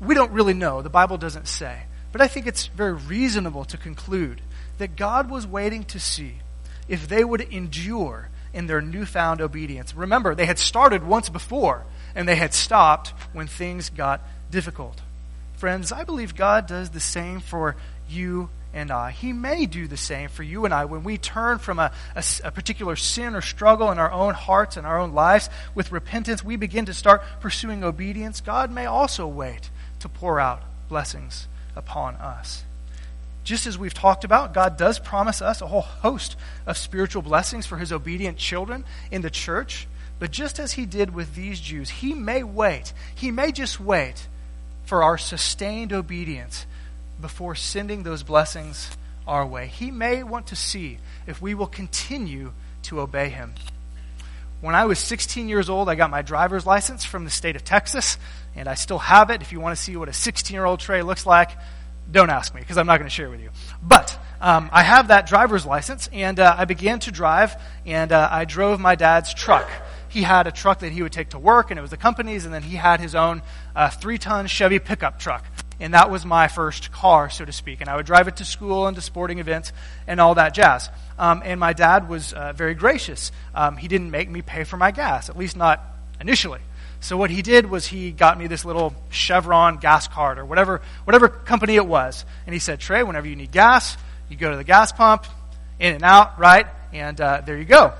we 0.00 0.14
don't 0.14 0.32
really 0.32 0.54
know. 0.54 0.82
The 0.82 0.90
Bible 0.90 1.18
doesn't 1.18 1.48
say. 1.48 1.82
But 2.12 2.20
I 2.20 2.28
think 2.28 2.46
it's 2.46 2.66
very 2.66 2.92
reasonable 2.92 3.64
to 3.66 3.76
conclude 3.76 4.40
that 4.78 4.96
God 4.96 5.28
was 5.30 5.46
waiting 5.46 5.84
to 5.84 5.98
see 5.98 6.34
if 6.88 7.08
they 7.08 7.24
would 7.24 7.40
endure 7.40 8.28
in 8.52 8.66
their 8.66 8.80
newfound 8.80 9.40
obedience. 9.40 9.94
Remember, 9.94 10.34
they 10.34 10.46
had 10.46 10.58
started 10.58 11.04
once 11.04 11.28
before, 11.28 11.84
and 12.14 12.28
they 12.28 12.36
had 12.36 12.54
stopped 12.54 13.08
when 13.32 13.48
things 13.48 13.90
got 13.90 14.20
difficult. 14.50 15.00
Friends, 15.56 15.92
I 15.92 16.04
believe 16.04 16.34
God 16.34 16.66
does 16.66 16.90
the 16.90 17.00
same 17.00 17.40
for 17.40 17.76
you 18.08 18.50
and 18.74 18.90
I. 18.90 19.12
He 19.12 19.32
may 19.32 19.66
do 19.66 19.86
the 19.86 19.96
same 19.96 20.28
for 20.28 20.42
you 20.42 20.64
and 20.64 20.74
I 20.74 20.84
when 20.84 21.04
we 21.04 21.16
turn 21.16 21.58
from 21.58 21.78
a, 21.78 21.92
a, 22.16 22.24
a, 22.42 22.50
particular 22.50 22.96
sin 22.96 23.34
or 23.34 23.40
struggle 23.40 23.90
in 23.92 23.98
our 23.98 24.10
own 24.10 24.34
hearts 24.34 24.76
and 24.76 24.86
our 24.86 24.98
own 24.98 25.12
lives 25.12 25.48
with 25.74 25.92
repentance. 25.92 26.42
We 26.44 26.56
begin 26.56 26.86
to 26.86 26.94
start 26.94 27.22
pursuing 27.40 27.84
obedience. 27.84 28.40
God 28.40 28.72
may 28.72 28.86
also 28.86 29.28
wait 29.28 29.70
to 30.00 30.08
pour 30.08 30.40
out 30.40 30.60
blessings 30.88 31.46
upon 31.76 32.16
us. 32.16 32.64
Just 33.44 33.66
as 33.66 33.78
we've 33.78 33.94
talked 33.94 34.24
about, 34.24 34.54
God 34.54 34.76
does 34.76 34.98
promise 34.98 35.40
us 35.40 35.60
a 35.60 35.66
whole 35.66 35.82
host 35.82 36.34
of 36.66 36.76
spiritual 36.76 37.22
blessings 37.22 37.66
for 37.66 37.76
his 37.76 37.92
obedient 37.92 38.38
children 38.38 38.84
in 39.10 39.22
the 39.22 39.30
church. 39.30 39.86
But 40.18 40.30
just 40.30 40.58
as 40.58 40.72
he 40.72 40.86
did 40.86 41.14
with 41.14 41.34
these 41.34 41.60
Jews, 41.60 41.90
he 41.90 42.14
may 42.14 42.42
wait. 42.42 42.92
He 43.14 43.30
may 43.30 43.52
just 43.52 43.78
wait 43.78 44.26
for 44.84 45.02
our 45.02 45.18
sustained 45.18 45.92
obedience 45.92 46.66
before 47.20 47.54
sending 47.54 48.02
those 48.02 48.22
blessings 48.22 48.90
our 49.26 49.46
way. 49.46 49.66
He 49.66 49.90
may 49.90 50.22
want 50.22 50.48
to 50.48 50.56
see 50.56 50.98
if 51.26 51.40
we 51.40 51.54
will 51.54 51.66
continue 51.66 52.52
to 52.82 53.00
obey 53.00 53.30
him. 53.30 53.54
When 54.60 54.74
I 54.74 54.86
was 54.86 54.98
16 54.98 55.48
years 55.48 55.68
old, 55.68 55.88
I 55.88 55.94
got 55.94 56.10
my 56.10 56.22
driver's 56.22 56.64
license 56.64 57.04
from 57.04 57.24
the 57.24 57.30
state 57.30 57.56
of 57.56 57.64
Texas, 57.64 58.18
and 58.54 58.68
I 58.68 58.74
still 58.74 58.98
have 58.98 59.30
it. 59.30 59.42
If 59.42 59.52
you 59.52 59.60
want 59.60 59.76
to 59.76 59.82
see 59.82 59.96
what 59.96 60.08
a 60.08 60.12
16 60.12 60.54
year 60.54 60.64
old 60.64 60.80
Trey 60.80 61.02
looks 61.02 61.26
like, 61.26 61.50
don't 62.10 62.30
ask 62.30 62.54
me 62.54 62.60
because 62.60 62.78
I'm 62.78 62.86
not 62.86 62.98
going 62.98 63.08
to 63.08 63.14
share 63.14 63.30
with 63.30 63.40
you. 63.40 63.50
But 63.82 64.18
um, 64.40 64.70
I 64.72 64.82
have 64.82 65.08
that 65.08 65.26
driver's 65.26 65.66
license, 65.66 66.08
and 66.12 66.38
uh, 66.38 66.54
I 66.56 66.64
began 66.64 66.98
to 67.00 67.10
drive, 67.10 67.56
and 67.86 68.12
uh, 68.12 68.28
I 68.30 68.44
drove 68.44 68.80
my 68.80 68.94
dad's 68.94 69.32
truck. 69.32 69.68
He 70.14 70.22
had 70.22 70.46
a 70.46 70.52
truck 70.52 70.78
that 70.78 70.92
he 70.92 71.02
would 71.02 71.12
take 71.12 71.30
to 71.30 71.38
work, 71.38 71.70
and 71.70 71.78
it 71.78 71.82
was 71.82 71.90
the 71.90 71.98
company's, 71.98 72.46
and 72.46 72.54
then 72.54 72.62
he 72.62 72.76
had 72.76 73.00
his 73.00 73.14
own 73.14 73.42
uh, 73.76 73.90
three 73.90 74.16
ton 74.16 74.46
Chevy 74.46 74.78
pickup 74.78 75.18
truck 75.18 75.44
and 75.80 75.94
that 75.94 76.10
was 76.10 76.24
my 76.24 76.48
first 76.48 76.92
car, 76.92 77.30
so 77.30 77.44
to 77.44 77.52
speak. 77.52 77.80
And 77.80 77.90
I 77.90 77.96
would 77.96 78.06
drive 78.06 78.28
it 78.28 78.36
to 78.36 78.44
school 78.44 78.86
and 78.86 78.94
to 78.96 79.02
sporting 79.02 79.38
events 79.38 79.72
and 80.06 80.20
all 80.20 80.36
that 80.36 80.54
jazz. 80.54 80.88
Um, 81.18 81.42
and 81.44 81.58
my 81.58 81.72
dad 81.72 82.08
was 82.08 82.32
uh, 82.32 82.52
very 82.52 82.74
gracious. 82.74 83.32
Um, 83.54 83.76
he 83.76 83.88
didn't 83.88 84.10
make 84.10 84.28
me 84.30 84.42
pay 84.42 84.64
for 84.64 84.76
my 84.76 84.90
gas, 84.90 85.28
at 85.28 85.36
least 85.36 85.56
not 85.56 85.82
initially. 86.20 86.60
So 87.00 87.16
what 87.16 87.30
he 87.30 87.42
did 87.42 87.68
was 87.68 87.86
he 87.86 88.12
got 88.12 88.38
me 88.38 88.46
this 88.46 88.64
little 88.64 88.94
Chevron 89.10 89.76
gas 89.76 90.08
card 90.08 90.38
or 90.38 90.44
whatever, 90.44 90.80
whatever 91.04 91.28
company 91.28 91.76
it 91.76 91.86
was. 91.86 92.24
And 92.46 92.54
he 92.54 92.60
said, 92.60 92.80
Trey, 92.80 93.02
whenever 93.02 93.26
you 93.26 93.36
need 93.36 93.52
gas, 93.52 93.96
you 94.28 94.36
go 94.36 94.50
to 94.50 94.56
the 94.56 94.64
gas 94.64 94.92
pump, 94.92 95.26
in 95.78 95.94
and 95.94 96.04
out, 96.04 96.38
right? 96.38 96.66
And 96.92 97.20
uh, 97.20 97.42
there 97.44 97.58
you 97.58 97.64
go 97.64 97.92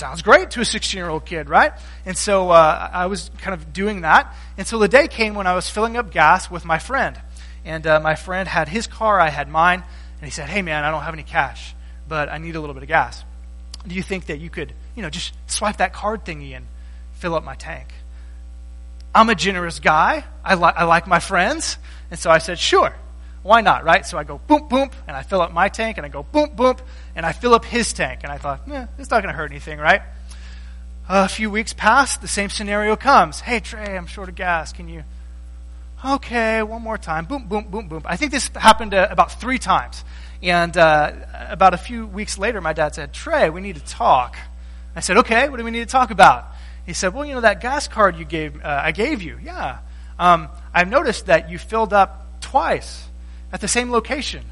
sounds 0.00 0.22
great 0.22 0.50
to 0.52 0.60
a 0.62 0.64
16 0.64 0.98
year 0.98 1.08
old 1.08 1.26
kid, 1.26 1.48
right? 1.48 1.72
And 2.06 2.16
so 2.16 2.50
uh, 2.50 2.90
I 2.92 3.06
was 3.06 3.30
kind 3.38 3.54
of 3.54 3.72
doing 3.72 4.00
that. 4.00 4.34
And 4.56 4.66
so 4.66 4.78
the 4.78 4.88
day 4.88 5.06
came 5.06 5.34
when 5.34 5.46
I 5.46 5.54
was 5.54 5.68
filling 5.68 5.96
up 5.96 6.10
gas 6.10 6.50
with 6.50 6.64
my 6.64 6.78
friend. 6.78 7.20
And 7.64 7.86
uh, 7.86 8.00
my 8.00 8.14
friend 8.14 8.48
had 8.48 8.68
his 8.68 8.86
car, 8.86 9.20
I 9.20 9.28
had 9.28 9.48
mine. 9.48 9.84
And 10.18 10.24
he 10.24 10.30
said, 10.30 10.48
Hey, 10.48 10.62
man, 10.62 10.82
I 10.84 10.90
don't 10.90 11.02
have 11.02 11.12
any 11.14 11.22
cash, 11.22 11.74
but 12.08 12.30
I 12.30 12.38
need 12.38 12.56
a 12.56 12.60
little 12.60 12.74
bit 12.74 12.82
of 12.82 12.88
gas. 12.88 13.22
Do 13.86 13.94
you 13.94 14.02
think 14.02 14.26
that 14.26 14.40
you 14.40 14.50
could, 14.50 14.72
you 14.96 15.02
know, 15.02 15.10
just 15.10 15.34
swipe 15.46 15.76
that 15.76 15.92
card 15.92 16.24
thingy 16.24 16.56
and 16.56 16.66
fill 17.12 17.34
up 17.34 17.44
my 17.44 17.54
tank? 17.54 17.92
I'm 19.14 19.28
a 19.28 19.34
generous 19.34 19.80
guy. 19.80 20.24
I, 20.42 20.54
li- 20.54 20.72
I 20.74 20.84
like 20.84 21.06
my 21.06 21.20
friends. 21.20 21.76
And 22.10 22.18
so 22.18 22.30
I 22.30 22.38
said, 22.38 22.58
Sure. 22.58 22.94
Why 23.42 23.62
not, 23.62 23.84
right? 23.84 24.04
So 24.04 24.18
I 24.18 24.24
go 24.24 24.38
boom, 24.38 24.68
boom, 24.68 24.90
and 25.08 25.16
I 25.16 25.22
fill 25.22 25.40
up 25.40 25.50
my 25.52 25.70
tank, 25.70 25.96
and 25.96 26.04
I 26.04 26.10
go 26.10 26.22
boom, 26.22 26.50
boom, 26.54 26.76
and 27.14 27.26
I 27.26 27.32
fill 27.32 27.54
up 27.54 27.64
his 27.64 27.92
tank. 27.92 28.20
And 28.22 28.32
I 28.32 28.38
thought, 28.38 28.68
eh, 28.70 28.86
it's 28.98 29.10
not 29.10 29.22
going 29.22 29.32
to 29.32 29.36
hurt 29.36 29.50
anything, 29.50 29.78
right? 29.78 30.02
A 31.08 31.28
few 31.28 31.50
weeks 31.50 31.72
pass, 31.72 32.16
the 32.18 32.28
same 32.28 32.50
scenario 32.50 32.96
comes. 32.96 33.40
Hey, 33.40 33.60
Trey, 33.60 33.96
I'm 33.96 34.06
short 34.06 34.28
of 34.28 34.34
gas. 34.36 34.72
Can 34.72 34.88
you? 34.88 35.02
Okay, 36.04 36.62
one 36.62 36.82
more 36.82 36.96
time. 36.96 37.26
Boom, 37.26 37.46
boom, 37.46 37.64
boom, 37.68 37.88
boom. 37.88 38.02
I 38.04 38.16
think 38.16 38.32
this 38.32 38.48
happened 38.54 38.94
uh, 38.94 39.08
about 39.10 39.40
three 39.40 39.58
times. 39.58 40.04
And 40.42 40.74
uh, 40.76 41.12
about 41.50 41.74
a 41.74 41.78
few 41.78 42.06
weeks 42.06 42.38
later, 42.38 42.60
my 42.60 42.72
dad 42.72 42.94
said, 42.94 43.12
Trey, 43.12 43.50
we 43.50 43.60
need 43.60 43.76
to 43.76 43.84
talk. 43.84 44.36
I 44.96 45.00
said, 45.00 45.18
okay, 45.18 45.48
what 45.48 45.58
do 45.58 45.64
we 45.64 45.70
need 45.70 45.80
to 45.80 45.92
talk 45.92 46.10
about? 46.10 46.46
He 46.86 46.94
said, 46.94 47.12
well, 47.12 47.24
you 47.24 47.34
know, 47.34 47.42
that 47.42 47.60
gas 47.60 47.88
card 47.88 48.16
you 48.16 48.24
gave, 48.24 48.64
uh, 48.64 48.80
I 48.84 48.92
gave 48.92 49.22
you. 49.22 49.38
Yeah. 49.42 49.78
Um, 50.18 50.48
I've 50.72 50.88
noticed 50.88 51.26
that 51.26 51.50
you 51.50 51.58
filled 51.58 51.92
up 51.92 52.40
twice 52.40 53.06
at 53.52 53.60
the 53.60 53.68
same 53.68 53.90
location 53.90 54.44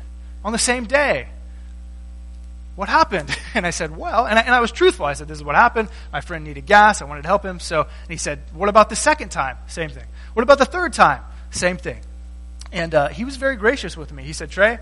on 0.45 0.53
the 0.53 0.59
same 0.59 0.85
day. 0.85 1.29
What 2.79 2.89
happened? 2.89 3.37
And 3.55 3.67
I 3.67 3.71
said, 3.71 3.97
Well, 3.97 4.27
and 4.27 4.39
I, 4.39 4.43
and 4.43 4.55
I 4.55 4.61
was 4.61 4.71
truthful. 4.71 5.05
I 5.05 5.15
said, 5.15 5.27
This 5.27 5.39
is 5.39 5.43
what 5.43 5.57
happened. 5.57 5.89
My 6.13 6.21
friend 6.21 6.45
needed 6.45 6.65
gas. 6.65 7.03
I 7.03 7.07
wanted 7.07 7.23
to 7.23 7.29
help 7.29 7.45
him. 7.45 7.59
So, 7.59 7.81
and 7.81 8.11
he 8.11 8.19
said, 8.19 8.39
What 8.53 8.69
about 8.69 8.89
the 8.89 8.95
second 8.95 9.31
time? 9.31 9.57
Same 9.67 9.91
thing. 9.91 10.05
What 10.35 10.45
about 10.45 10.59
the 10.59 10.65
third 10.65 10.93
time? 10.93 11.23
Same 11.51 11.77
thing. 11.77 12.01
And 12.71 12.95
uh, 12.95 13.09
he 13.09 13.25
was 13.25 13.37
very 13.37 13.57
gracious 13.57 13.97
with 13.97 14.13
me. 14.13 14.23
He 14.23 14.33
said, 14.33 14.51
Trey, 14.51 14.79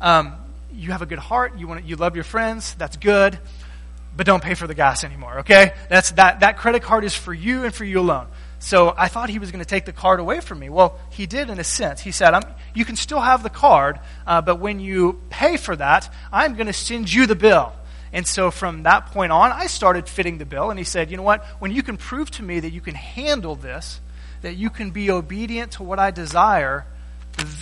um, 0.00 0.34
you 0.72 0.92
have 0.92 1.02
a 1.02 1.06
good 1.06 1.18
heart. 1.18 1.58
You, 1.58 1.66
want 1.66 1.84
you 1.84 1.96
love 1.96 2.14
your 2.14 2.22
friends. 2.22 2.74
That's 2.74 2.96
good. 2.96 3.36
But 4.16 4.26
don't 4.26 4.42
pay 4.42 4.54
for 4.54 4.68
the 4.68 4.74
gas 4.74 5.02
anymore, 5.02 5.40
okay? 5.40 5.72
That's, 5.88 6.12
that, 6.12 6.40
that 6.40 6.56
credit 6.58 6.82
card 6.82 7.04
is 7.04 7.16
for 7.16 7.34
you 7.34 7.64
and 7.64 7.74
for 7.74 7.84
you 7.84 7.98
alone. 7.98 8.28
So 8.60 8.94
I 8.96 9.08
thought 9.08 9.30
he 9.30 9.38
was 9.38 9.50
going 9.50 9.64
to 9.64 9.68
take 9.68 9.86
the 9.86 9.92
card 9.92 10.20
away 10.20 10.40
from 10.40 10.58
me. 10.58 10.68
Well, 10.68 10.98
he 11.08 11.26
did 11.26 11.48
in 11.48 11.58
a 11.58 11.64
sense. 11.64 12.02
He 12.02 12.10
said, 12.10 12.38
You 12.74 12.84
can 12.84 12.94
still 12.94 13.20
have 13.20 13.42
the 13.42 13.50
card, 13.50 13.98
uh, 14.26 14.42
but 14.42 14.60
when 14.60 14.80
you 14.80 15.18
pay 15.30 15.56
for 15.56 15.74
that, 15.74 16.12
I'm 16.30 16.54
going 16.54 16.66
to 16.66 16.74
send 16.74 17.12
you 17.12 17.26
the 17.26 17.34
bill. 17.34 17.72
And 18.12 18.26
so 18.26 18.50
from 18.50 18.82
that 18.82 19.06
point 19.06 19.32
on, 19.32 19.50
I 19.50 19.66
started 19.66 20.08
fitting 20.08 20.36
the 20.36 20.44
bill. 20.44 20.68
And 20.68 20.78
he 20.78 20.84
said, 20.84 21.10
You 21.10 21.16
know 21.16 21.22
what? 21.22 21.42
When 21.58 21.72
you 21.72 21.82
can 21.82 21.96
prove 21.96 22.30
to 22.32 22.42
me 22.42 22.60
that 22.60 22.70
you 22.70 22.82
can 22.82 22.94
handle 22.94 23.56
this, 23.56 23.98
that 24.42 24.56
you 24.56 24.68
can 24.68 24.90
be 24.90 25.10
obedient 25.10 25.72
to 25.72 25.82
what 25.82 25.98
I 25.98 26.10
desire, 26.10 26.84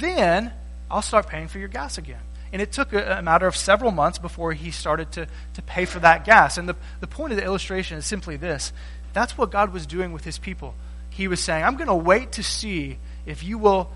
then 0.00 0.52
I'll 0.90 1.02
start 1.02 1.28
paying 1.28 1.46
for 1.46 1.60
your 1.60 1.68
gas 1.68 1.96
again. 1.96 2.20
And 2.52 2.60
it 2.60 2.72
took 2.72 2.92
a, 2.92 3.18
a, 3.18 3.22
matter 3.22 3.46
of 3.46 3.54
several 3.54 3.92
months 3.92 4.18
before 4.18 4.52
he 4.52 4.72
started 4.72 5.12
to, 5.12 5.28
to 5.54 5.62
pay 5.62 5.84
for 5.84 6.00
that 6.00 6.24
gas. 6.24 6.58
And 6.58 6.68
the, 6.68 6.74
the 6.98 7.06
point 7.06 7.32
of 7.32 7.36
the 7.36 7.44
illustration 7.44 7.98
is 7.98 8.06
simply 8.06 8.36
this 8.36 8.72
that's 9.12 9.38
what 9.38 9.50
God 9.50 9.72
was 9.72 9.86
doing 9.86 10.12
with 10.12 10.24
his 10.24 10.38
people 10.38 10.74
he 11.18 11.26
was 11.26 11.40
saying, 11.40 11.64
I'm 11.64 11.74
going 11.74 11.88
to 11.88 11.96
wait 11.96 12.30
to 12.32 12.44
see 12.44 12.96
if 13.26 13.42
you 13.42 13.58
will 13.58 13.90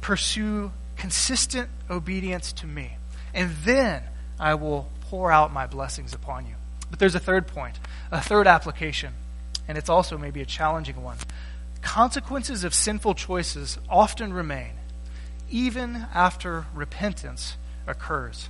pursue 0.00 0.72
consistent 0.96 1.68
obedience 1.90 2.54
to 2.54 2.66
me. 2.66 2.96
And 3.34 3.50
then 3.62 4.02
I 4.38 4.54
will 4.54 4.88
pour 5.02 5.30
out 5.30 5.52
my 5.52 5.66
blessings 5.66 6.14
upon 6.14 6.46
you. 6.46 6.54
But 6.88 6.98
there's 6.98 7.14
a 7.14 7.20
third 7.20 7.46
point, 7.46 7.78
a 8.10 8.22
third 8.22 8.46
application, 8.46 9.12
and 9.68 9.76
it's 9.76 9.90
also 9.90 10.16
maybe 10.16 10.40
a 10.40 10.46
challenging 10.46 11.02
one. 11.02 11.18
Consequences 11.82 12.64
of 12.64 12.72
sinful 12.72 13.16
choices 13.16 13.76
often 13.90 14.32
remain, 14.32 14.72
even 15.50 16.06
after 16.14 16.64
repentance 16.74 17.58
occurs. 17.86 18.48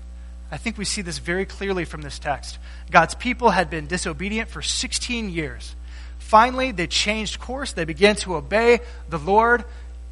I 0.52 0.58
think 0.58 0.78
we 0.78 0.84
see 0.84 1.02
this 1.02 1.18
very 1.18 1.44
clearly 1.44 1.84
from 1.84 2.02
this 2.02 2.20
text. 2.20 2.60
God's 2.88 3.16
people 3.16 3.50
had 3.50 3.68
been 3.68 3.88
disobedient 3.88 4.48
for 4.48 4.62
16 4.62 5.28
years. 5.30 5.74
Finally, 6.30 6.70
they 6.70 6.86
changed 6.86 7.40
course. 7.40 7.72
They 7.72 7.84
began 7.84 8.14
to 8.14 8.36
obey 8.36 8.78
the 9.08 9.18
Lord. 9.18 9.64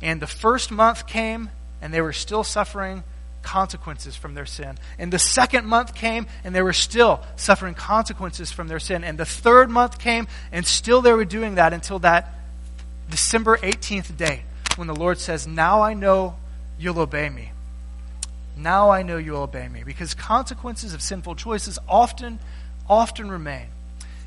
And 0.03 0.21
the 0.21 0.27
first 0.27 0.73
month 0.73 1.07
came, 1.07 1.49
and 1.81 1.95
they 1.95 2.01
were 2.01 2.13
still 2.13 2.43
suffering 2.43 3.05
consequences 3.43 4.17
from 4.17 4.35
their 4.35 4.45
sin. 4.45 4.79
And 4.99 5.13
the 5.13 5.21
second 5.21 5.67
month 5.67 5.95
came, 5.95 6.27
and 6.43 6.53
they 6.53 6.61
were 6.61 6.73
still 6.73 7.23
suffering 7.37 7.75
consequences 7.75 8.51
from 8.51 8.67
their 8.67 8.81
sin. 8.81 9.05
And 9.05 9.17
the 9.17 9.25
third 9.25 9.71
month 9.71 10.01
came, 10.01 10.27
and 10.51 10.67
still 10.67 11.03
they 11.03 11.13
were 11.13 11.25
doing 11.25 11.55
that 11.55 11.73
until 11.73 12.01
that 12.01 12.35
December 13.09 13.57
18th 13.59 14.17
day 14.17 14.43
when 14.75 14.89
the 14.89 14.97
Lord 14.97 15.19
says, 15.19 15.47
Now 15.47 15.83
I 15.83 15.95
know 15.95 16.35
you'll 16.81 16.99
obey 16.99 17.29
me. 17.29 17.53
Now 18.57 18.91
I 18.91 19.05
know 19.05 19.19
you'll 19.19 19.43
obey 19.43 19.69
me. 19.69 19.85
Because 19.85 20.15
consequences 20.15 20.95
of 20.95 21.01
sinful 21.01 21.37
choices 21.37 21.79
often, 21.89 22.41
often 22.89 23.31
remain 23.31 23.69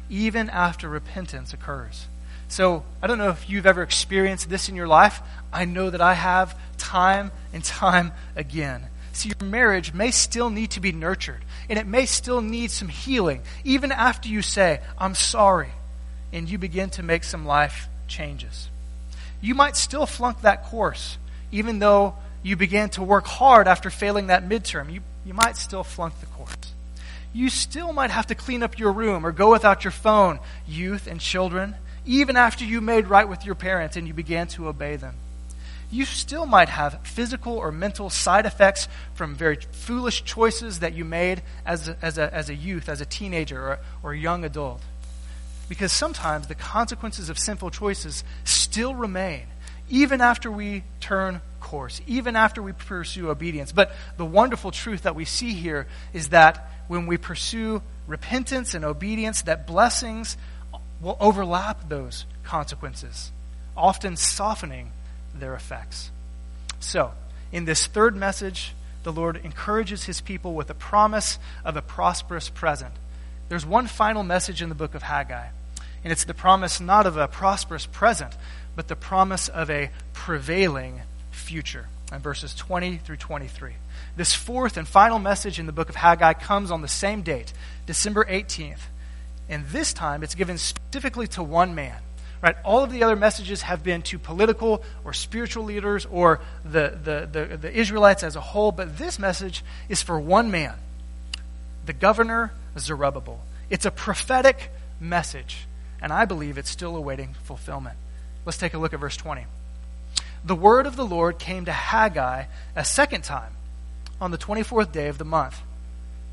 even 0.10 0.50
after 0.50 0.90
repentance 0.90 1.54
occurs. 1.54 2.08
So, 2.48 2.84
I 3.02 3.08
don't 3.08 3.18
know 3.18 3.30
if 3.30 3.50
you've 3.50 3.66
ever 3.66 3.82
experienced 3.82 4.50
this 4.50 4.68
in 4.68 4.76
your 4.76 4.88
life. 4.88 5.22
I 5.54 5.66
know 5.66 5.90
that 5.90 6.02
I 6.02 6.14
have 6.14 6.58
time 6.78 7.32
and 7.54 7.64
time 7.64 8.12
again. 8.36 8.88
See, 9.14 9.30
your 9.30 9.50
marriage 9.50 9.94
may 9.94 10.12
still 10.12 10.50
need 10.50 10.72
to 10.72 10.80
be 10.80 10.92
nurtured, 10.92 11.44
and 11.70 11.80
it 11.80 11.88
may 11.88 12.06
still 12.06 12.42
need 12.42 12.72
some 12.72 12.90
healing, 12.90 13.42
even 13.64 13.92
after 13.92 14.28
you 14.28 14.42
say, 14.42 14.82
I'm 14.98 15.16
sorry, 15.16 15.70
and 16.34 16.50
you 16.50 16.58
begin 16.58 16.90
to 16.92 17.04
make 17.04 17.24
some 17.24 17.46
life 17.46 17.88
changes. 18.08 18.70
You 19.42 19.56
might 19.56 19.76
still 19.76 20.06
flunk 20.06 20.42
that 20.42 20.66
course, 20.66 21.18
even 21.52 21.80
though 21.80 22.16
you 22.44 22.56
began 22.56 22.90
to 22.92 23.04
work 23.04 23.28
hard 23.28 23.68
after 23.68 23.90
failing 23.90 24.28
that 24.28 24.48
midterm. 24.48 24.92
You, 24.92 25.02
you 25.26 25.34
might 25.34 25.58
still 25.58 25.84
flunk 25.84 26.20
the 26.20 26.26
course 26.28 26.71
you 27.34 27.50
still 27.50 27.94
might 27.94 28.12
have 28.12 28.28
to 28.28 28.36
clean 28.36 28.64
up 28.64 28.78
your 28.78 28.92
room 28.92 29.26
or 29.26 29.32
go 29.32 29.52
without 29.52 29.84
your 29.84 29.92
phone, 29.92 30.40
youth 30.68 31.08
and 31.08 31.20
children, 31.20 31.76
even 32.06 32.36
after 32.36 32.66
you 32.66 32.82
made 32.82 33.08
right 33.08 33.28
with 33.28 33.46
your 33.46 33.56
parents 33.56 33.96
and 33.96 34.08
you 34.08 34.14
began 34.14 34.48
to 34.48 34.68
obey 34.68 34.96
them. 34.96 35.16
You 35.92 36.06
still 36.06 36.46
might 36.46 36.70
have 36.70 37.00
physical 37.04 37.58
or 37.58 37.72
mental 37.72 38.10
side 38.10 38.46
effects 38.46 38.88
from 39.14 39.36
very 39.36 39.58
foolish 39.72 40.24
choices 40.24 40.80
that 40.80 40.94
you 40.94 41.04
made 41.04 41.42
as 41.66 41.90
a, 41.90 41.98
as 42.02 42.18
a, 42.18 42.34
as 42.34 42.50
a 42.50 42.56
youth, 42.56 42.88
as 42.88 43.02
a 43.02 43.06
teenager, 43.06 43.62
or, 43.62 43.80
or 44.02 44.16
young 44.16 44.46
adult. 44.46 44.82
Because 45.68 45.92
sometimes 45.92 46.48
the 46.48 46.56
consequences 46.56 47.30
of 47.30 47.38
sinful 47.38 47.72
choices 47.72 48.24
still 48.46 48.96
remain, 48.96 49.44
even 49.90 50.22
after 50.22 50.50
we 50.50 50.84
turn 51.02 51.42
course, 51.60 52.02
even 52.08 52.36
after 52.36 52.62
we 52.62 52.72
pursue 52.72 53.30
obedience. 53.30 53.72
But 53.74 53.94
the 54.18 54.26
wonderful 54.26 54.72
truth 54.72 55.04
that 55.04 55.16
we 55.16 55.26
see 55.26 55.54
here 55.54 55.88
is 56.14 56.30
that 56.30 56.70
when 56.88 57.08
we 57.08 57.18
pursue 57.18 57.82
repentance 58.08 58.74
and 58.74 58.84
obedience, 58.84 59.44
that 59.44 59.68
blessings 59.68 60.38
will 61.02 61.18
overlap 61.20 61.90
those 61.90 62.26
consequences, 62.44 63.32
often 63.76 64.16
softening 64.16 64.92
their 65.34 65.54
effects. 65.56 66.12
So, 66.80 67.12
in 67.52 67.66
this 67.66 67.88
third 67.88 68.16
message, 68.16 68.74
the 69.04 69.12
Lord 69.12 69.40
encourages 69.44 70.06
his 70.06 70.22
people 70.22 70.54
with 70.54 70.70
a 70.70 70.76
promise 70.76 71.40
of 71.66 71.76
a 71.76 71.82
prosperous 71.82 72.50
present. 72.50 72.94
There's 73.50 73.66
one 73.66 73.88
final 73.88 74.24
message 74.24 74.62
in 74.62 74.70
the 74.70 74.76
book 74.76 74.96
of 74.96 75.04
Haggai, 75.04 75.48
and 76.04 76.12
it's 76.12 76.24
the 76.24 76.34
promise 76.34 76.80
not 76.80 77.06
of 77.06 77.18
a 77.18 77.28
prosperous 77.28 77.86
present, 77.86 78.34
but 78.76 78.88
the 78.88 78.96
promise 78.96 79.50
of 79.50 79.70
a 79.70 79.90
prevailing 80.14 81.02
future. 81.32 81.88
And 82.12 82.22
verses 82.22 82.54
20 82.54 82.98
through 82.98 83.18
23. 83.18 83.74
This 84.16 84.34
fourth 84.34 84.78
and 84.78 84.88
final 84.88 85.20
message 85.20 85.60
in 85.60 85.66
the 85.66 85.72
book 85.72 85.90
of 85.90 85.96
Haggai 85.96 86.34
comes 86.34 86.72
on 86.72 86.82
the 86.82 86.88
same 86.88 87.22
date, 87.22 87.54
December 87.86 88.26
18th. 88.26 88.82
And 89.50 89.66
this 89.68 89.94
time 89.94 90.24
it's 90.24 90.36
given 90.36 90.58
specifically 90.58 91.28
to 91.28 91.44
one 91.44 91.76
man. 91.76 91.98
Right? 92.42 92.56
All 92.66 92.84
of 92.84 92.92
the 92.92 93.04
other 93.04 93.16
messages 93.16 93.62
have 93.62 93.84
been 93.84 94.02
to 94.04 94.18
political 94.18 94.84
or 95.06 95.14
spiritual 95.14 95.64
leaders 95.64 96.08
or 96.08 96.42
the, 96.66 96.98
the, 97.04 97.30
the, 97.32 97.58
the 97.58 97.72
Israelites 97.72 98.24
as 98.24 98.36
a 98.36 98.42
whole, 98.42 98.72
but 98.72 98.98
this 98.98 99.20
message 99.20 99.64
is 99.90 100.02
for 100.02 100.20
one 100.20 100.50
man, 100.50 100.74
the 101.86 101.94
governor 101.94 102.52
Zerubbabel. 102.80 103.42
It's 103.70 103.86
a 103.86 103.92
prophetic 103.92 104.72
message, 105.00 105.68
and 106.02 106.12
I 106.12 106.26
believe 106.26 106.58
it's 106.58 106.70
still 106.70 106.96
awaiting 106.96 107.36
fulfillment. 107.44 107.96
Let's 108.44 108.58
take 108.58 108.74
a 108.74 108.80
look 108.80 108.94
at 108.94 109.00
verse 109.00 109.18
20. 109.18 109.46
The 110.44 110.56
word 110.56 110.88
of 110.88 110.96
the 110.96 111.06
Lord 111.06 111.38
came 111.38 111.66
to 111.66 111.72
Haggai 111.72 112.46
a 112.76 112.86
second 112.86 113.24
time 113.24 113.52
on 114.22 114.32
the 114.32 114.38
24th 114.38 114.92
day 114.92 115.08
of 115.08 115.18
the 115.18 115.26
month. 115.26 115.60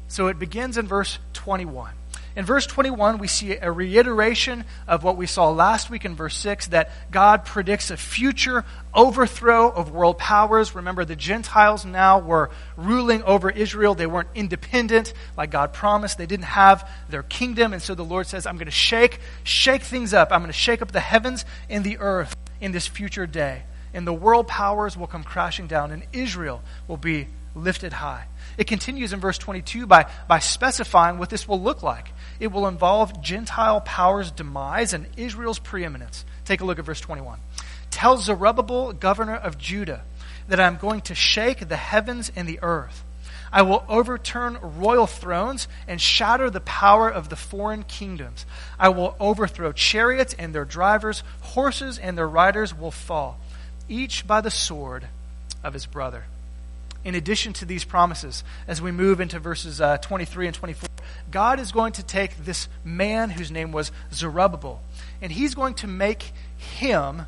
So 0.07 0.29
it 0.29 0.38
begins 0.38 0.79
in 0.79 0.87
verse 0.87 1.18
21. 1.33 1.92
In 2.37 2.44
verse 2.44 2.66
21, 2.66 3.18
we 3.18 3.27
see 3.27 3.57
a 3.57 3.72
reiteration 3.72 4.64
of 4.87 5.03
what 5.03 5.16
we 5.16 5.27
saw 5.27 5.51
last 5.51 5.90
week 5.90 6.05
in 6.05 6.14
verse 6.14 6.37
6 6.37 6.68
that 6.68 6.92
God 7.11 7.44
predicts 7.44 7.90
a 7.90 7.96
future 7.96 8.64
overthrow 8.94 9.68
of 9.68 9.90
world 9.90 10.18
powers. 10.18 10.72
Remember, 10.72 11.05
the 11.05 11.16
Gentiles 11.16 11.85
now 11.85 12.20
were 12.20 12.51
ruling 12.77 13.24
over 13.24 13.51
Israel. 13.51 13.96
They 13.96 14.07
weren't 14.07 14.29
independent 14.37 15.14
like 15.37 15.51
God 15.51 15.72
promised. 15.72 16.16
They 16.16 16.27
didn't 16.27 16.44
have 16.44 16.88
their 17.09 17.24
kingdom. 17.24 17.72
And 17.72 17.83
so 17.83 17.96
the 17.96 18.05
Lord 18.05 18.29
says, 18.29 18.46
I'm 18.46 18.57
going 18.57 18.66
to 18.66 18.70
shake, 18.70 19.18
shake 19.42 19.83
things 19.83 20.14
up. 20.14 20.31
I'm 20.31 20.40
going 20.40 20.53
to 20.53 20.53
shake 20.53 20.81
up 20.81 20.92
the 20.92 21.01
heavens 21.01 21.44
and 21.68 21.83
the 21.83 21.98
earth 21.98 22.37
in 22.61 22.70
this 22.70 22.87
future 22.87 23.27
day. 23.27 23.62
And 23.92 24.07
the 24.07 24.12
world 24.12 24.46
powers 24.46 24.96
will 24.96 25.09
come 25.09 25.24
crashing 25.24 25.66
down, 25.66 25.90
and 25.90 26.05
Israel 26.12 26.62
will 26.87 26.98
be 26.98 27.27
lifted 27.62 27.92
high. 27.92 28.27
It 28.57 28.66
continues 28.66 29.12
in 29.12 29.21
verse 29.21 29.38
22 29.38 29.87
by, 29.87 30.07
by 30.27 30.40
specifying 30.40 31.18
what 31.18 31.31
this 31.31 31.47
will 31.47 31.61
look 31.61 31.83
like. 31.83 32.12
It 32.40 32.49
will 32.49 32.66
involve 32.66 33.23
Gentile 33.23 33.81
powers' 33.81 34.31
demise 34.31 34.92
and 34.92 35.07
Israel's 35.16 35.59
preeminence. 35.59 36.25
Take 36.44 36.61
a 36.61 36.64
look 36.64 36.79
at 36.79 36.85
verse 36.85 37.01
21. 37.01 37.38
Tell 37.90 38.16
Zerubbabel, 38.16 38.92
governor 38.92 39.37
of 39.37 39.59
Judah, 39.59 40.03
that 40.49 40.61
I'm 40.61 40.77
going 40.77 41.03
to 41.03 41.14
shake 41.14 41.68
the 41.68 41.77
heavens 41.77 42.33
and 42.35 42.49
the 42.49 42.59
earth. 42.62 43.05
I 43.53 43.62
will 43.62 43.85
overturn 43.88 44.59
royal 44.61 45.07
thrones 45.07 45.68
and 45.87 46.01
shatter 46.01 46.51
the 46.51 46.61
power 46.61 47.09
of 47.09 47.29
the 47.29 47.37
foreign 47.37 47.83
kingdoms. 47.83 48.44
I 48.79 48.90
will 48.90 49.16
overthrow 49.18 49.73
chariots 49.73 50.35
and 50.38 50.55
their 50.55 50.64
drivers, 50.64 51.23
horses 51.40 51.99
and 51.99 52.18
their 52.18 52.29
riders 52.29 52.77
will 52.77 52.90
fall, 52.90 53.38
each 53.88 54.27
by 54.27 54.40
the 54.40 54.51
sword 54.51 55.09
of 55.64 55.73
his 55.73 55.87
brother. 55.87 56.25
In 57.09 57.14
addition 57.14 57.55
to 57.55 57.64
these 57.64 57.85
promises, 57.85 58.44
as 58.66 58.83
we 58.83 58.92
move 58.92 59.18
into 59.18 59.38
verses 59.38 59.81
uh, 59.81 59.97
23 59.97 60.49
and 60.49 60.55
24, 60.55 60.90
God 61.31 61.59
is 61.59 61.73
going 61.73 61.94
to 61.94 62.03
take 62.03 62.44
this 62.44 62.68
man 62.85 63.31
whose 63.31 63.51
name 63.51 63.73
was 63.73 63.90
Zerubbabel, 64.12 64.83
and 65.23 65.33
he's 65.33 65.55
going 65.55 65.73
to 65.77 65.87
make 65.87 66.35
him, 66.59 67.23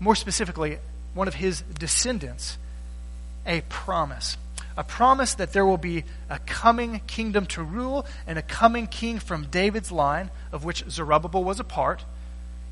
more 0.00 0.16
specifically, 0.16 0.78
one 1.14 1.28
of 1.28 1.34
his 1.34 1.62
descendants, 1.78 2.58
a 3.46 3.60
promise. 3.68 4.36
A 4.76 4.82
promise 4.82 5.34
that 5.34 5.52
there 5.52 5.64
will 5.64 5.78
be 5.78 6.02
a 6.28 6.40
coming 6.40 7.00
kingdom 7.06 7.46
to 7.46 7.62
rule 7.62 8.04
and 8.26 8.36
a 8.36 8.42
coming 8.42 8.88
king 8.88 9.20
from 9.20 9.44
David's 9.44 9.92
line, 9.92 10.28
of 10.50 10.64
which 10.64 10.82
Zerubbabel 10.90 11.44
was 11.44 11.60
a 11.60 11.64
part, 11.64 12.04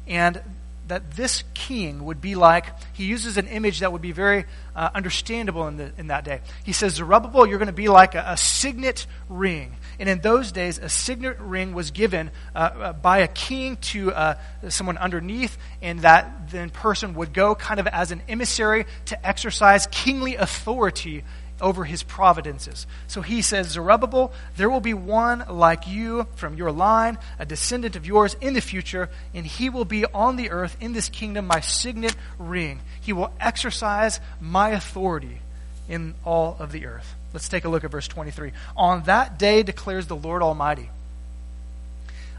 and 0.09 0.43
that 0.87 1.13
this 1.13 1.43
king 1.55 2.05
would 2.05 2.21
be 2.21 2.35
like, 2.35 2.67
he 2.93 3.05
uses 3.05 3.37
an 3.37 3.49
image 3.49 3.81
that 3.81 3.93
would 3.93 4.03
be 4.03 4.13
very 4.13 4.45
uh, 4.75 4.91
understandable 4.95 5.67
in, 5.67 5.77
the, 5.77 5.93
in 5.99 6.09
that 6.09 6.25
day. 6.25 6.41
He 6.65 6.73
says, 6.73 6.95
Zerubbabel, 6.95 7.47
you're 7.47 7.59
going 7.59 7.67
to 7.67 7.73
be 7.73 7.89
like 7.89 8.15
a, 8.15 8.25
a, 8.29 8.37
signet 8.37 9.07
ring. 9.29 9.77
And 9.99 10.09
in 10.09 10.21
those 10.21 10.53
days, 10.53 10.79
a 10.79 10.89
signet 10.89 11.39
ring 11.41 11.75
was 11.75 11.91
given 11.91 12.31
uh, 12.55 12.59
uh, 12.59 12.93
by 12.93 13.19
a 13.19 13.29
king 13.29 13.77
to 13.77 14.13
uh, 14.13 14.35
someone 14.69 14.99
underneath, 14.99 15.59
and 15.83 16.01
that 16.01 16.51
then 16.51 16.71
person 16.71 17.15
would 17.15 17.33
go 17.33 17.55
kind 17.55 17.81
of 17.81 17.87
as 17.87 18.13
an 18.13 18.23
emissary 18.29 18.87
to 19.07 19.27
exercise 19.27 19.87
kingly 19.89 20.37
authority 20.37 21.25
over 21.61 21.85
his 21.85 22.03
providences. 22.03 22.87
So 23.07 23.23
he 23.23 23.43
says, 23.43 23.69
Zerubbabel, 23.69 24.33
there 24.57 24.69
will 24.69 24.81
be 24.81 24.95
one 24.95 25.45
like 25.49 25.89
you 25.89 26.27
from 26.37 26.57
your 26.57 26.71
line, 26.71 27.19
a 27.39 27.47
descendant 27.47 27.97
of 27.97 28.07
yours 28.07 28.37
in 28.41 28.55
the 28.55 28.61
future, 28.61 29.09
and 29.35 29.47
he 29.47 29.71
will 29.71 29.85
be 29.85 30.05
on 30.07 30.37
the 30.37 30.51
earth 30.51 30.77
in 30.81 30.93
this 30.93 31.09
kingdom 31.09 31.47
my 31.47 31.61
signet 31.61 32.15
ring. 32.39 32.81
He 33.01 33.13
will 33.13 33.33
exercise 33.41 34.21
my 34.41 34.71
authority 34.71 35.41
in 35.89 36.15
all 36.25 36.57
of 36.59 36.73
the 36.73 36.87
earth. 36.87 37.15
Let's 37.33 37.49
take 37.49 37.65
a 37.65 37.69
look 37.69 37.85
at 37.85 37.91
verse 37.91 38.09
23. 38.09 38.53
On 38.77 39.03
that 39.05 39.39
day 39.39 39.63
declares 39.63 40.07
the 40.07 40.17
Lord 40.17 40.43
Almighty, 40.43 40.91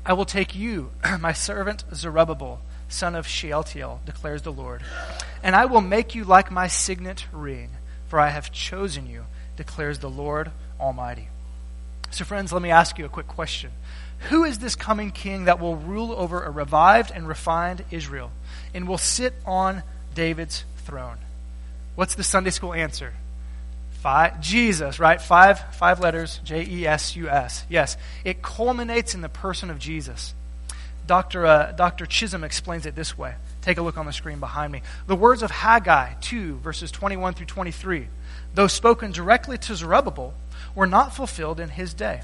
I 0.06 0.13
will 0.13 0.25
take 0.25 0.56
you, 0.56 0.91
my 1.19 1.34
servant 1.34 1.84
Zerubbabel, 1.93 2.62
son 2.88 3.15
of 3.15 3.27
Shealtiel, 3.27 4.01
declares 4.06 4.43
the 4.43 4.51
Lord, 4.51 4.82
and 5.43 5.56
I 5.56 5.65
will 5.65 5.82
make 5.82 6.15
you 6.15 6.23
like 6.23 6.49
my 6.51 6.67
signet 6.67 7.25
ring 7.34 7.71
for 8.07 8.19
I 8.19 8.29
have 8.29 8.51
chosen 8.51 9.07
you, 9.07 9.25
declares 9.55 9.99
the 9.99 10.09
Lord 10.09 10.51
Almighty. 10.79 11.29
So, 12.11 12.23
friends, 12.23 12.53
let 12.53 12.61
me 12.61 12.71
ask 12.71 12.97
you 12.97 13.05
a 13.05 13.09
quick 13.09 13.27
question. 13.27 13.71
Who 14.29 14.43
is 14.43 14.59
this 14.59 14.75
coming 14.75 15.11
king 15.11 15.45
that 15.45 15.59
will 15.59 15.75
rule 15.75 16.11
over 16.11 16.41
a 16.41 16.49
revived 16.49 17.11
and 17.13 17.27
refined 17.27 17.83
Israel 17.91 18.31
and 18.73 18.87
will 18.87 18.97
sit 18.97 19.33
on 19.45 19.83
David's 20.15 20.63
throne? 20.85 21.17
What's 21.95 22.15
the 22.15 22.23
Sunday 22.23 22.49
school 22.49 22.73
answer? 22.73 23.13
Five, 23.91 24.39
Jesus, 24.41 24.99
right? 24.99 25.21
Five, 25.21 25.75
five 25.75 25.99
letters, 25.99 26.39
J 26.43 26.65
E 26.65 26.87
S 26.87 27.15
U 27.15 27.27
S. 27.29 27.65
Yes, 27.69 27.97
it 28.23 28.41
culminates 28.41 29.13
in 29.13 29.21
the 29.21 29.29
person 29.29 29.69
of 29.69 29.79
Jesus. 29.79 30.33
Dr. 31.05 31.45
Uh, 31.45 31.71
Dr. 31.71 32.05
Chisholm 32.05 32.43
explains 32.43 32.85
it 32.85 32.95
this 32.95 33.17
way. 33.17 33.35
Take 33.67 33.80
a 33.80 33.82
look 33.82 33.97
on 33.97 34.06
the 34.06 34.13
screen 34.13 34.39
behind 34.39 34.71
me. 34.71 34.82
The 35.08 35.15
words 35.17 35.43
of 35.43 35.51
Haggai 35.51 36.13
2, 36.21 36.60
verses 36.60 36.89
21 36.89 37.34
through 37.34 37.47
23, 37.47 38.08
though 38.53 38.67
spoken 38.67 39.12
directly 39.12 39.58
to 39.58 39.75
Zerubbabel, 39.75 40.34
were 40.73 40.88
not 40.88 41.13
fulfilled 41.13 41.60
in 41.60 41.67
his 41.67 41.93
day. 41.93 42.21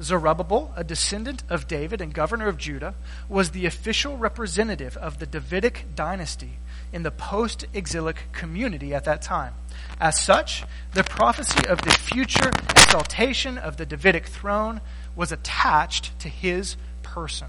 Zerubbabel, 0.00 0.72
a 0.74 0.82
descendant 0.82 1.42
of 1.50 1.68
David 1.68 2.00
and 2.00 2.14
governor 2.14 2.48
of 2.48 2.56
Judah, 2.56 2.94
was 3.28 3.50
the 3.50 3.66
official 3.66 4.16
representative 4.16 4.96
of 4.96 5.18
the 5.18 5.26
Davidic 5.26 5.94
dynasty 5.94 6.52
in 6.90 7.02
the 7.02 7.10
post 7.10 7.66
exilic 7.74 8.28
community 8.32 8.94
at 8.94 9.04
that 9.04 9.20
time. 9.20 9.52
As 10.00 10.18
such, 10.18 10.64
the 10.94 11.04
prophecy 11.04 11.68
of 11.68 11.82
the 11.82 11.90
future 11.90 12.50
exaltation 12.70 13.58
of 13.58 13.76
the 13.76 13.84
Davidic 13.84 14.26
throne 14.26 14.80
was 15.14 15.32
attached 15.32 16.18
to 16.20 16.30
his 16.30 16.78
person. 17.02 17.48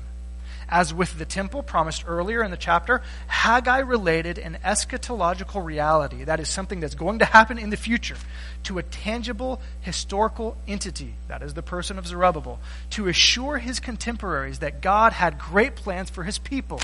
As 0.74 0.92
with 0.92 1.20
the 1.20 1.26
temple 1.26 1.62
promised 1.62 2.04
earlier 2.08 2.42
in 2.42 2.50
the 2.50 2.58
chapter, 2.58 3.04
Haggai 3.28 3.78
related 3.78 4.40
an 4.40 4.58
eschatological 4.66 5.64
reality, 5.64 6.24
that 6.24 6.40
is 6.40 6.50
something 6.50 6.80
that's 6.80 6.96
going 6.96 7.20
to 7.20 7.26
happen 7.26 7.60
in 7.60 7.70
the 7.70 7.78
future, 7.78 8.18
to 8.64 8.80
a 8.80 8.84
tangible 8.84 9.62
historical 9.82 10.58
entity, 10.68 11.14
that 11.28 11.44
is 11.44 11.54
the 11.54 11.62
person 11.62 12.00
of 12.00 12.08
Zerubbabel, 12.08 12.60
to 12.90 13.08
assure 13.08 13.60
his 13.60 13.80
contemporaries 13.80 14.60
that 14.60 14.82
God 14.82 15.14
had 15.14 15.38
great 15.38 15.76
plans 15.76 16.10
for 16.10 16.24
his 16.24 16.40
people. 16.40 16.82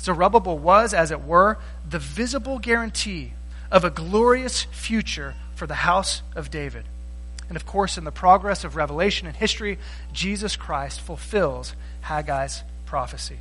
Zerubbabel 0.00 0.58
was, 0.58 0.92
as 0.92 1.12
it 1.12 1.22
were, 1.22 1.58
the 1.88 2.00
visible 2.00 2.58
guarantee 2.58 3.34
of 3.70 3.84
a 3.84 3.90
glorious 3.90 4.64
future 4.64 5.34
for 5.54 5.68
the 5.68 5.74
house 5.74 6.22
of 6.34 6.50
David. 6.50 6.86
And 7.46 7.56
of 7.56 7.64
course, 7.64 7.98
in 7.98 8.02
the 8.02 8.10
progress 8.10 8.64
of 8.64 8.74
revelation 8.74 9.28
and 9.28 9.36
history, 9.36 9.78
Jesus 10.12 10.56
Christ 10.56 11.00
fulfills 11.00 11.76
Haggai's 12.00 12.64
prophecy. 12.88 13.36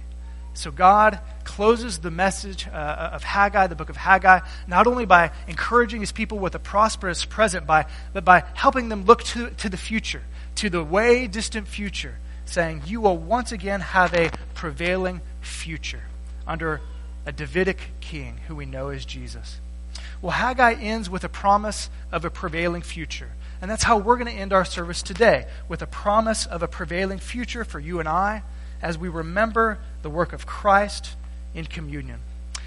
So 0.53 0.71
God 0.71 1.19
closes 1.45 1.99
the 1.99 2.11
message 2.11 2.67
uh, 2.67 3.11
of 3.13 3.23
Haggai, 3.23 3.67
the 3.67 3.75
book 3.75 3.89
of 3.89 3.95
Haggai, 3.95 4.41
not 4.67 4.87
only 4.87 5.05
by 5.05 5.31
encouraging 5.47 6.01
his 6.01 6.11
people 6.11 6.37
with 6.37 6.53
a 6.53 6.59
prosperous 6.59 7.23
present, 7.23 7.65
by, 7.65 7.85
but 8.11 8.25
by 8.25 8.43
helping 8.55 8.89
them 8.89 9.05
look 9.05 9.23
to, 9.25 9.51
to 9.51 9.69
the 9.69 9.77
future, 9.77 10.23
to 10.55 10.69
the 10.69 10.83
way 10.83 11.27
distant 11.27 11.67
future, 11.67 12.15
saying, 12.45 12.81
You 12.87 12.99
will 12.99 13.17
once 13.17 13.53
again 13.53 13.79
have 13.79 14.13
a 14.13 14.31
prevailing 14.53 15.21
future 15.39 16.03
under 16.45 16.81
a 17.25 17.31
Davidic 17.31 17.79
king 18.01 18.39
who 18.47 18.55
we 18.55 18.65
know 18.65 18.89
as 18.89 19.05
Jesus. 19.05 19.61
Well, 20.21 20.31
Haggai 20.31 20.73
ends 20.73 21.09
with 21.09 21.23
a 21.23 21.29
promise 21.29 21.89
of 22.11 22.25
a 22.25 22.29
prevailing 22.29 22.81
future. 22.81 23.29
And 23.61 23.71
that's 23.71 23.83
how 23.83 23.97
we're 23.97 24.17
going 24.17 24.33
to 24.33 24.41
end 24.41 24.51
our 24.51 24.65
service 24.65 25.01
today, 25.01 25.45
with 25.69 25.81
a 25.81 25.87
promise 25.87 26.45
of 26.45 26.63
a 26.63 26.67
prevailing 26.67 27.19
future 27.19 27.63
for 27.63 27.79
you 27.79 27.99
and 27.99 28.09
I 28.09 28.43
as 28.81 28.97
we 28.97 29.09
remember 29.09 29.79
the 30.01 30.09
work 30.09 30.33
of 30.33 30.45
Christ 30.45 31.15
in 31.53 31.65
communion. 31.65 32.19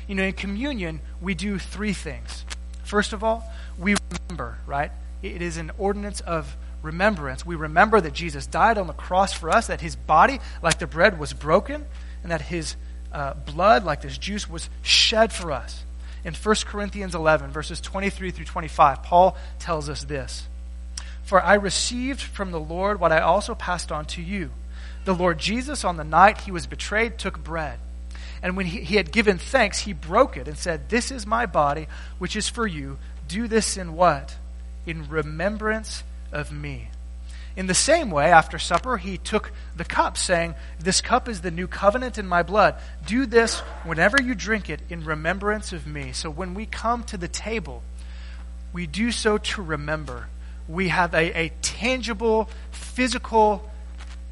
You 0.08 0.14
know, 0.14 0.24
in 0.24 0.32
communion, 0.32 1.00
we 1.20 1.34
do 1.34 1.58
three 1.58 1.92
things. 1.92 2.44
First 2.82 3.12
of 3.12 3.22
all, 3.22 3.44
we 3.78 3.94
remember, 4.10 4.58
right? 4.66 4.90
It 5.22 5.42
is 5.42 5.56
an 5.56 5.70
ordinance 5.78 6.20
of 6.20 6.56
remembrance. 6.82 7.46
We 7.46 7.54
remember 7.54 8.00
that 8.00 8.12
Jesus 8.12 8.46
died 8.46 8.78
on 8.78 8.86
the 8.86 8.92
cross 8.92 9.32
for 9.32 9.50
us, 9.50 9.68
that 9.68 9.80
his 9.80 9.96
body, 9.96 10.40
like 10.62 10.78
the 10.78 10.86
bread, 10.86 11.18
was 11.18 11.32
broken, 11.32 11.84
and 12.22 12.32
that 12.32 12.42
his 12.42 12.74
uh, 13.12 13.34
blood, 13.34 13.84
like 13.84 14.02
this 14.02 14.18
juice, 14.18 14.48
was 14.48 14.68
shed 14.82 15.32
for 15.32 15.52
us. 15.52 15.84
In 16.24 16.34
1 16.34 16.56
Corinthians 16.66 17.14
11, 17.14 17.50
verses 17.50 17.80
23 17.80 18.30
through 18.30 18.44
25, 18.44 19.02
Paul 19.02 19.36
tells 19.58 19.88
us 19.88 20.04
this 20.04 20.48
For 21.22 21.42
I 21.42 21.54
received 21.54 22.20
from 22.20 22.50
the 22.50 22.60
Lord 22.60 23.00
what 23.00 23.12
I 23.12 23.20
also 23.20 23.54
passed 23.54 23.90
on 23.92 24.04
to 24.06 24.22
you 24.22 24.50
the 25.04 25.14
Lord 25.14 25.38
Jesus, 25.38 25.84
on 25.84 25.96
the 25.96 26.04
night 26.04 26.42
he 26.42 26.52
was 26.52 26.66
betrayed, 26.66 27.18
took 27.18 27.42
bread. 27.42 27.78
And 28.42 28.56
when 28.56 28.66
he, 28.66 28.80
he, 28.80 28.96
had 28.96 29.12
given 29.12 29.38
thanks, 29.38 29.80
he 29.80 29.92
broke 29.92 30.36
it 30.36 30.48
and 30.48 30.56
said, 30.56 30.88
This 30.88 31.10
is 31.10 31.26
my 31.26 31.46
body, 31.46 31.88
which 32.18 32.36
is 32.36 32.48
for 32.48 32.66
you. 32.66 32.98
Do 33.28 33.48
this 33.48 33.76
in 33.76 33.94
what? 33.94 34.36
In 34.86 35.08
remembrance 35.08 36.02
of 36.32 36.50
me. 36.50 36.88
In 37.56 37.66
the 37.66 37.74
same 37.74 38.10
way, 38.10 38.30
after 38.30 38.58
supper, 38.58 38.96
he 38.96 39.18
took 39.18 39.52
the 39.76 39.84
cup, 39.84 40.16
saying, 40.16 40.54
This 40.78 41.00
cup 41.00 41.28
is 41.28 41.40
the 41.40 41.50
new 41.50 41.66
covenant 41.66 42.16
in 42.16 42.26
my 42.26 42.42
blood. 42.42 42.76
Do 43.06 43.26
this 43.26 43.60
whenever 43.84 44.20
you 44.22 44.34
drink 44.34 44.70
it 44.70 44.80
in 44.88 45.04
remembrance 45.04 45.72
of 45.72 45.86
me. 45.86 46.12
So 46.12 46.30
when 46.30 46.54
we 46.54 46.64
come 46.64 47.04
to 47.04 47.16
the 47.16 47.28
table, 47.28 47.82
we 48.72 48.86
do 48.86 49.10
so 49.10 49.36
to 49.38 49.62
remember. 49.62 50.28
We 50.68 50.88
have 50.88 51.12
a, 51.12 51.38
a 51.38 51.52
tangible, 51.60 52.48
physical 52.70 53.69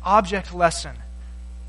object 0.03 0.55
lesson 0.55 0.97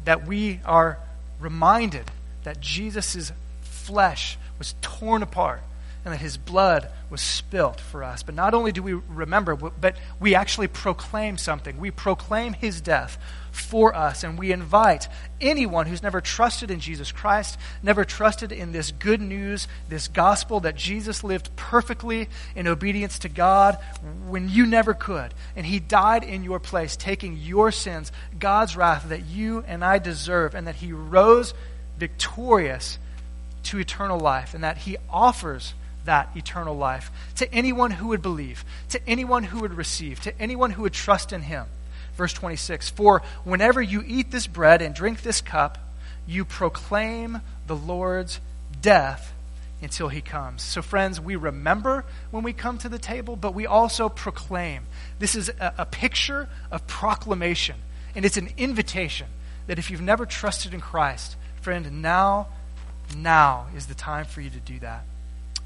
that 0.05 0.25
we 0.25 0.59
are 0.65 0.99
reminded 1.39 2.05
that 2.43 2.59
Jesus' 2.59 3.31
flesh 3.61 4.37
was 4.57 4.75
torn 4.81 5.23
apart 5.23 5.61
and 6.05 6.13
that 6.13 6.19
his 6.19 6.37
blood 6.37 6.89
was 7.09 7.21
spilt 7.21 7.79
for 7.79 8.03
us. 8.03 8.23
But 8.23 8.35
not 8.35 8.53
only 8.53 8.71
do 8.71 8.81
we 8.81 8.93
remember, 8.93 9.55
but 9.55 9.97
we 10.19 10.35
actually 10.35 10.67
proclaim 10.67 11.37
something. 11.37 11.77
We 11.77 11.91
proclaim 11.91 12.53
his 12.53 12.81
death 12.81 13.17
for 13.51 13.95
us, 13.95 14.23
and 14.23 14.37
we 14.37 14.51
invite 14.51 15.07
anyone 15.41 15.85
who's 15.85 16.03
never 16.03 16.21
trusted 16.21 16.71
in 16.71 16.79
Jesus 16.79 17.11
Christ, 17.11 17.57
never 17.83 18.05
trusted 18.05 18.51
in 18.51 18.71
this 18.71 18.91
good 18.91 19.21
news, 19.21 19.67
this 19.87 20.07
gospel 20.07 20.59
that 20.61 20.75
Jesus 20.75 21.23
lived 21.23 21.55
perfectly 21.55 22.29
in 22.55 22.67
obedience 22.67 23.19
to 23.19 23.29
God 23.29 23.77
when 24.27 24.49
you 24.49 24.65
never 24.65 24.93
could. 24.93 25.33
And 25.55 25.65
he 25.65 25.79
died 25.79 26.23
in 26.23 26.43
your 26.43 26.59
place, 26.59 26.95
taking 26.95 27.37
your 27.37 27.71
sins, 27.71 28.11
God's 28.37 28.75
wrath 28.75 29.09
that 29.09 29.25
you 29.25 29.63
and 29.67 29.83
I 29.83 29.99
deserve, 29.99 30.55
and 30.55 30.67
that 30.67 30.75
he 30.75 30.93
rose 30.93 31.53
victorious 31.97 32.97
to 33.63 33.79
eternal 33.79 34.19
life, 34.19 34.53
and 34.53 34.63
that 34.63 34.77
he 34.77 34.97
offers 35.09 35.73
that 36.05 36.29
eternal 36.35 36.75
life 36.75 37.11
to 37.35 37.53
anyone 37.53 37.91
who 37.91 38.07
would 38.07 38.21
believe, 38.21 38.63
to 38.89 39.07
anyone 39.07 39.43
who 39.43 39.59
would 39.59 39.73
receive, 39.73 40.19
to 40.21 40.41
anyone 40.41 40.71
who 40.71 40.83
would 40.83 40.93
trust 40.93 41.33
in 41.33 41.41
him. 41.41 41.65
Verse 42.19 42.33
26 42.33 42.89
For 42.89 43.21
whenever 43.45 43.81
you 43.81 44.03
eat 44.05 44.29
this 44.29 44.45
bread 44.45 44.81
and 44.81 44.93
drink 44.93 45.21
this 45.21 45.39
cup, 45.39 45.77
you 46.27 46.43
proclaim 46.43 47.39
the 47.65 47.77
Lord's 47.77 48.41
death 48.81 49.31
until 49.81 50.09
he 50.09 50.19
comes. 50.19 50.61
So, 50.61 50.81
friends, 50.81 51.21
we 51.21 51.37
remember 51.37 52.03
when 52.29 52.43
we 52.43 52.51
come 52.51 52.77
to 52.79 52.89
the 52.89 52.99
table, 52.99 53.37
but 53.37 53.53
we 53.53 53.65
also 53.65 54.09
proclaim. 54.09 54.83
This 55.19 55.33
is 55.33 55.47
a, 55.47 55.75
a, 55.77 55.85
picture 55.85 56.49
of 56.69 56.85
proclamation, 56.87 57.77
and 58.13 58.25
it's 58.25 58.35
an 58.35 58.49
invitation 58.57 59.27
that 59.67 59.79
if 59.79 59.89
you've 59.89 60.01
never 60.01 60.25
trusted 60.25 60.73
in 60.73 60.81
Christ, 60.81 61.37
friend, 61.61 62.01
now, 62.01 62.47
now 63.15 63.67
is 63.77 63.85
the 63.85 63.95
time 63.95 64.25
for 64.25 64.41
you 64.41 64.49
to 64.49 64.59
do 64.59 64.77
that. 64.79 65.05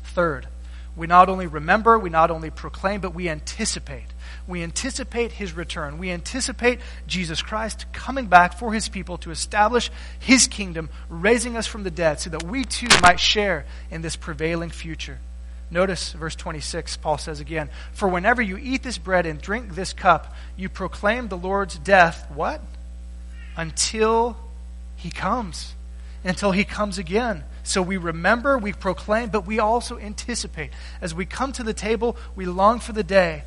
Third, 0.03 0.45
we 0.95 1.07
not 1.07 1.29
only 1.29 1.47
remember, 1.47 1.97
we 1.97 2.11
not 2.11 2.29
only 2.29 2.51
proclaim, 2.51 3.01
but 3.01 3.15
we 3.15 3.27
anticipate. 3.27 4.12
We 4.47 4.61
anticipate 4.61 5.31
his 5.31 5.53
return. 5.53 5.97
We 5.97 6.11
anticipate 6.11 6.79
Jesus 7.07 7.41
Christ 7.41 7.85
coming 7.93 8.25
back 8.25 8.59
for 8.59 8.73
his 8.73 8.89
people 8.89 9.17
to 9.19 9.31
establish 9.31 9.89
his 10.19 10.47
kingdom, 10.47 10.89
raising 11.09 11.55
us 11.55 11.65
from 11.65 11.83
the 11.83 11.91
dead, 11.91 12.19
so 12.19 12.29
that 12.29 12.43
we 12.43 12.65
too 12.65 12.87
might 13.01 13.19
share 13.19 13.65
in 13.89 14.01
this 14.01 14.15
prevailing 14.17 14.69
future. 14.69 15.19
Notice 15.71 16.11
verse 16.11 16.35
26, 16.35 16.97
Paul 16.97 17.17
says 17.17 17.39
again, 17.39 17.69
For 17.93 18.07
whenever 18.07 18.41
you 18.41 18.57
eat 18.57 18.83
this 18.83 18.97
bread 18.97 19.25
and 19.25 19.41
drink 19.41 19.73
this 19.73 19.93
cup, 19.93 20.35
you 20.57 20.69
proclaim 20.69 21.29
the 21.29 21.37
Lord's 21.37 21.77
death, 21.79 22.29
what? 22.33 22.61
Until 23.55 24.37
he 24.97 25.09
comes. 25.09 25.73
Until 26.23 26.51
he 26.51 26.63
comes 26.63 26.97
again. 26.97 27.43
So 27.63 27.81
we 27.81 27.95
remember, 27.95 28.57
we 28.57 28.73
proclaim, 28.73 29.29
but 29.29 29.47
we 29.47 29.59
also 29.59 29.97
anticipate. 29.97 30.71
As 31.01 31.15
we 31.15 31.25
come 31.25 31.53
to 31.53 31.63
the 31.63 31.73
table, 31.73 32.17
we 32.35 32.45
long 32.45 32.79
for 32.79 32.91
the 32.91 33.03
day. 33.03 33.43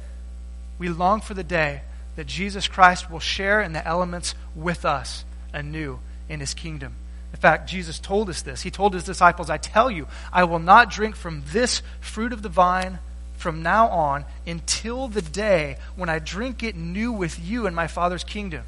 We 0.79 0.89
long 0.89 1.21
for 1.21 1.35
the 1.35 1.45
day 1.45 1.83
that 2.17 2.27
Jesus 2.27 2.69
Christ 2.69 3.11
will 3.11 3.21
share 3.21 3.61
in 3.61 3.73
the 3.73 3.87
elements 3.87 4.35
with 4.55 4.85
us 4.85 5.25
anew 5.53 6.01
in 6.29 6.41
his 6.41 6.55
kingdom. 6.55 6.95
In 7.33 7.39
fact, 7.39 7.69
Jesus 7.69 7.99
told 7.99 8.31
us 8.31 8.43
this. 8.43 8.63
He 8.63 8.71
told 8.71 8.95
his 8.95 9.05
disciples, 9.05 9.51
I 9.51 9.59
tell 9.59 9.91
you, 9.91 10.07
I 10.33 10.45
will 10.45 10.59
not 10.59 10.91
drink 10.91 11.17
from 11.17 11.43
this 11.53 11.83
fruit 12.01 12.33
of 12.33 12.43
the 12.43 12.49
vine 12.49 12.99
from 13.37 13.63
now 13.63 13.89
on 13.89 14.25
until 14.47 15.09
the 15.09 15.23
day 15.23 15.77
when 15.95 16.09
I 16.09 16.19
drink 16.19 16.63
it 16.63 16.75
new 16.75 17.13
with 17.13 17.39
you 17.39 17.67
in 17.67 17.75
my 17.75 17.87
Father's 17.87 18.25
kingdom. 18.25 18.65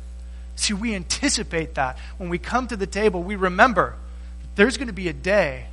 See, 0.57 0.75
we 0.75 0.95
anticipate 0.95 1.77
that. 1.77 1.99
When 2.19 2.29
we 2.29 2.39
come 2.39 2.67
to 2.69 2.77
the 2.77 2.87
table, 2.87 3.23
we 3.23 3.37
remember 3.37 3.95
that 4.43 4.57
there's 4.57 4.77
going 4.77 4.89
to 4.89 4.93
be 4.93 5.09
a 5.09 5.15
day 5.15 5.67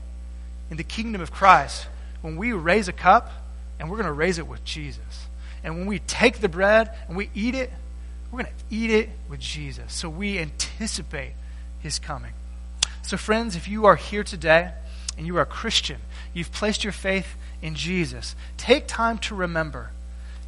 in 0.72 0.78
the 0.78 0.84
kingdom 0.84 1.22
of 1.22 1.32
Christ 1.32 1.88
when 2.22 2.38
we 2.38 2.54
raise 2.54 2.88
a 2.88 2.94
cup 2.94 3.32
and 3.80 3.90
we're 3.90 3.98
going 3.98 4.06
to 4.06 4.14
raise 4.14 4.40
it 4.40 4.48
with 4.48 4.64
Jesus. 4.64 5.25
And 5.66 5.76
when 5.76 5.88
we 5.88 6.00
take 6.00 6.40
the 6.40 6.48
bread 6.48 6.92
and 7.08 7.18
we 7.18 7.32
eat 7.34 7.56
it, 7.56 7.74
we're 8.32 8.44
going 8.44 8.54
to 8.54 8.76
eat 8.76 8.92
it 8.92 9.10
with 9.28 9.40
Jesus. 9.40 9.92
So 9.92 10.08
we 10.08 10.38
anticipate 10.38 11.34
his 11.80 11.98
coming. 11.98 12.34
So, 13.02 13.18
friends, 13.18 13.56
if 13.56 13.68
you 13.68 13.86
are 13.86 13.96
here 13.96 14.24
today 14.24 14.72
and 15.18 15.26
you 15.26 15.38
are 15.38 15.42
a 15.42 15.46
Christian, 15.46 15.98
you've 16.34 16.52
placed 16.52 16.84
your 16.84 16.94
faith 16.94 17.36
in 17.64 17.74
Jesus, 17.74 18.36
take 18.58 18.88
time 18.88 19.18
to 19.20 19.36
remember. 19.36 19.90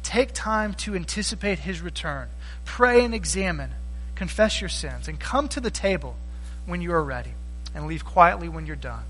Take 0.04 0.32
time 0.32 0.72
to 0.74 0.94
anticipate 0.94 1.58
his 1.58 1.80
return. 1.80 2.28
Pray 2.64 3.04
and 3.04 3.12
examine. 3.12 3.72
Confess 4.14 4.60
your 4.60 4.70
sins 4.70 5.08
and 5.08 5.18
come 5.18 5.48
to 5.48 5.60
the 5.60 5.70
table 5.70 6.16
when 6.64 6.80
you 6.80 6.92
are 6.92 7.02
ready 7.02 7.32
and 7.74 7.86
leave 7.86 8.04
quietly 8.04 8.48
when 8.48 8.66
you're 8.66 8.76
done. 8.76 9.02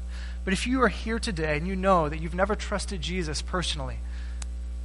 But 0.44 0.54
if 0.54 0.66
you 0.66 0.80
are 0.82 0.88
here 0.88 1.18
today 1.18 1.58
and 1.58 1.66
you 1.66 1.76
know 1.76 2.08
that 2.08 2.20
you've 2.20 2.34
never 2.34 2.54
trusted 2.54 3.02
Jesus 3.02 3.42
personally, 3.42 3.98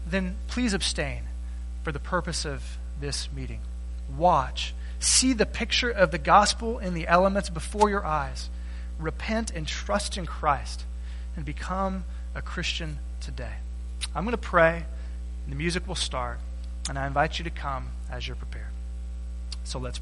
then 0.05 0.35
please 0.47 0.73
abstain 0.73 1.23
for 1.83 1.91
the 1.91 1.99
purpose 1.99 2.45
of 2.45 2.77
this 2.99 3.29
meeting. 3.31 3.59
Watch. 4.15 4.73
See 4.99 5.33
the 5.33 5.45
picture 5.45 5.89
of 5.89 6.11
the 6.11 6.17
gospel 6.17 6.79
in 6.79 6.93
the 6.93 7.07
elements 7.07 7.49
before 7.49 7.89
your 7.89 8.05
eyes. 8.05 8.49
Repent 8.99 9.51
and 9.51 9.67
trust 9.67 10.17
in 10.17 10.25
Christ 10.25 10.85
and 11.35 11.45
become 11.45 12.05
a 12.35 12.41
Christian 12.41 12.99
today. 13.19 13.55
I'm 14.15 14.23
going 14.23 14.31
to 14.31 14.37
pray, 14.37 14.85
and 15.43 15.51
the 15.51 15.55
music 15.55 15.87
will 15.87 15.95
start, 15.95 16.39
and 16.87 16.97
I 16.97 17.07
invite 17.07 17.39
you 17.39 17.43
to 17.43 17.49
come 17.49 17.89
as 18.11 18.27
you're 18.27 18.35
prepared. 18.35 18.67
So 19.63 19.79
let's 19.79 19.97
pray. 19.97 20.01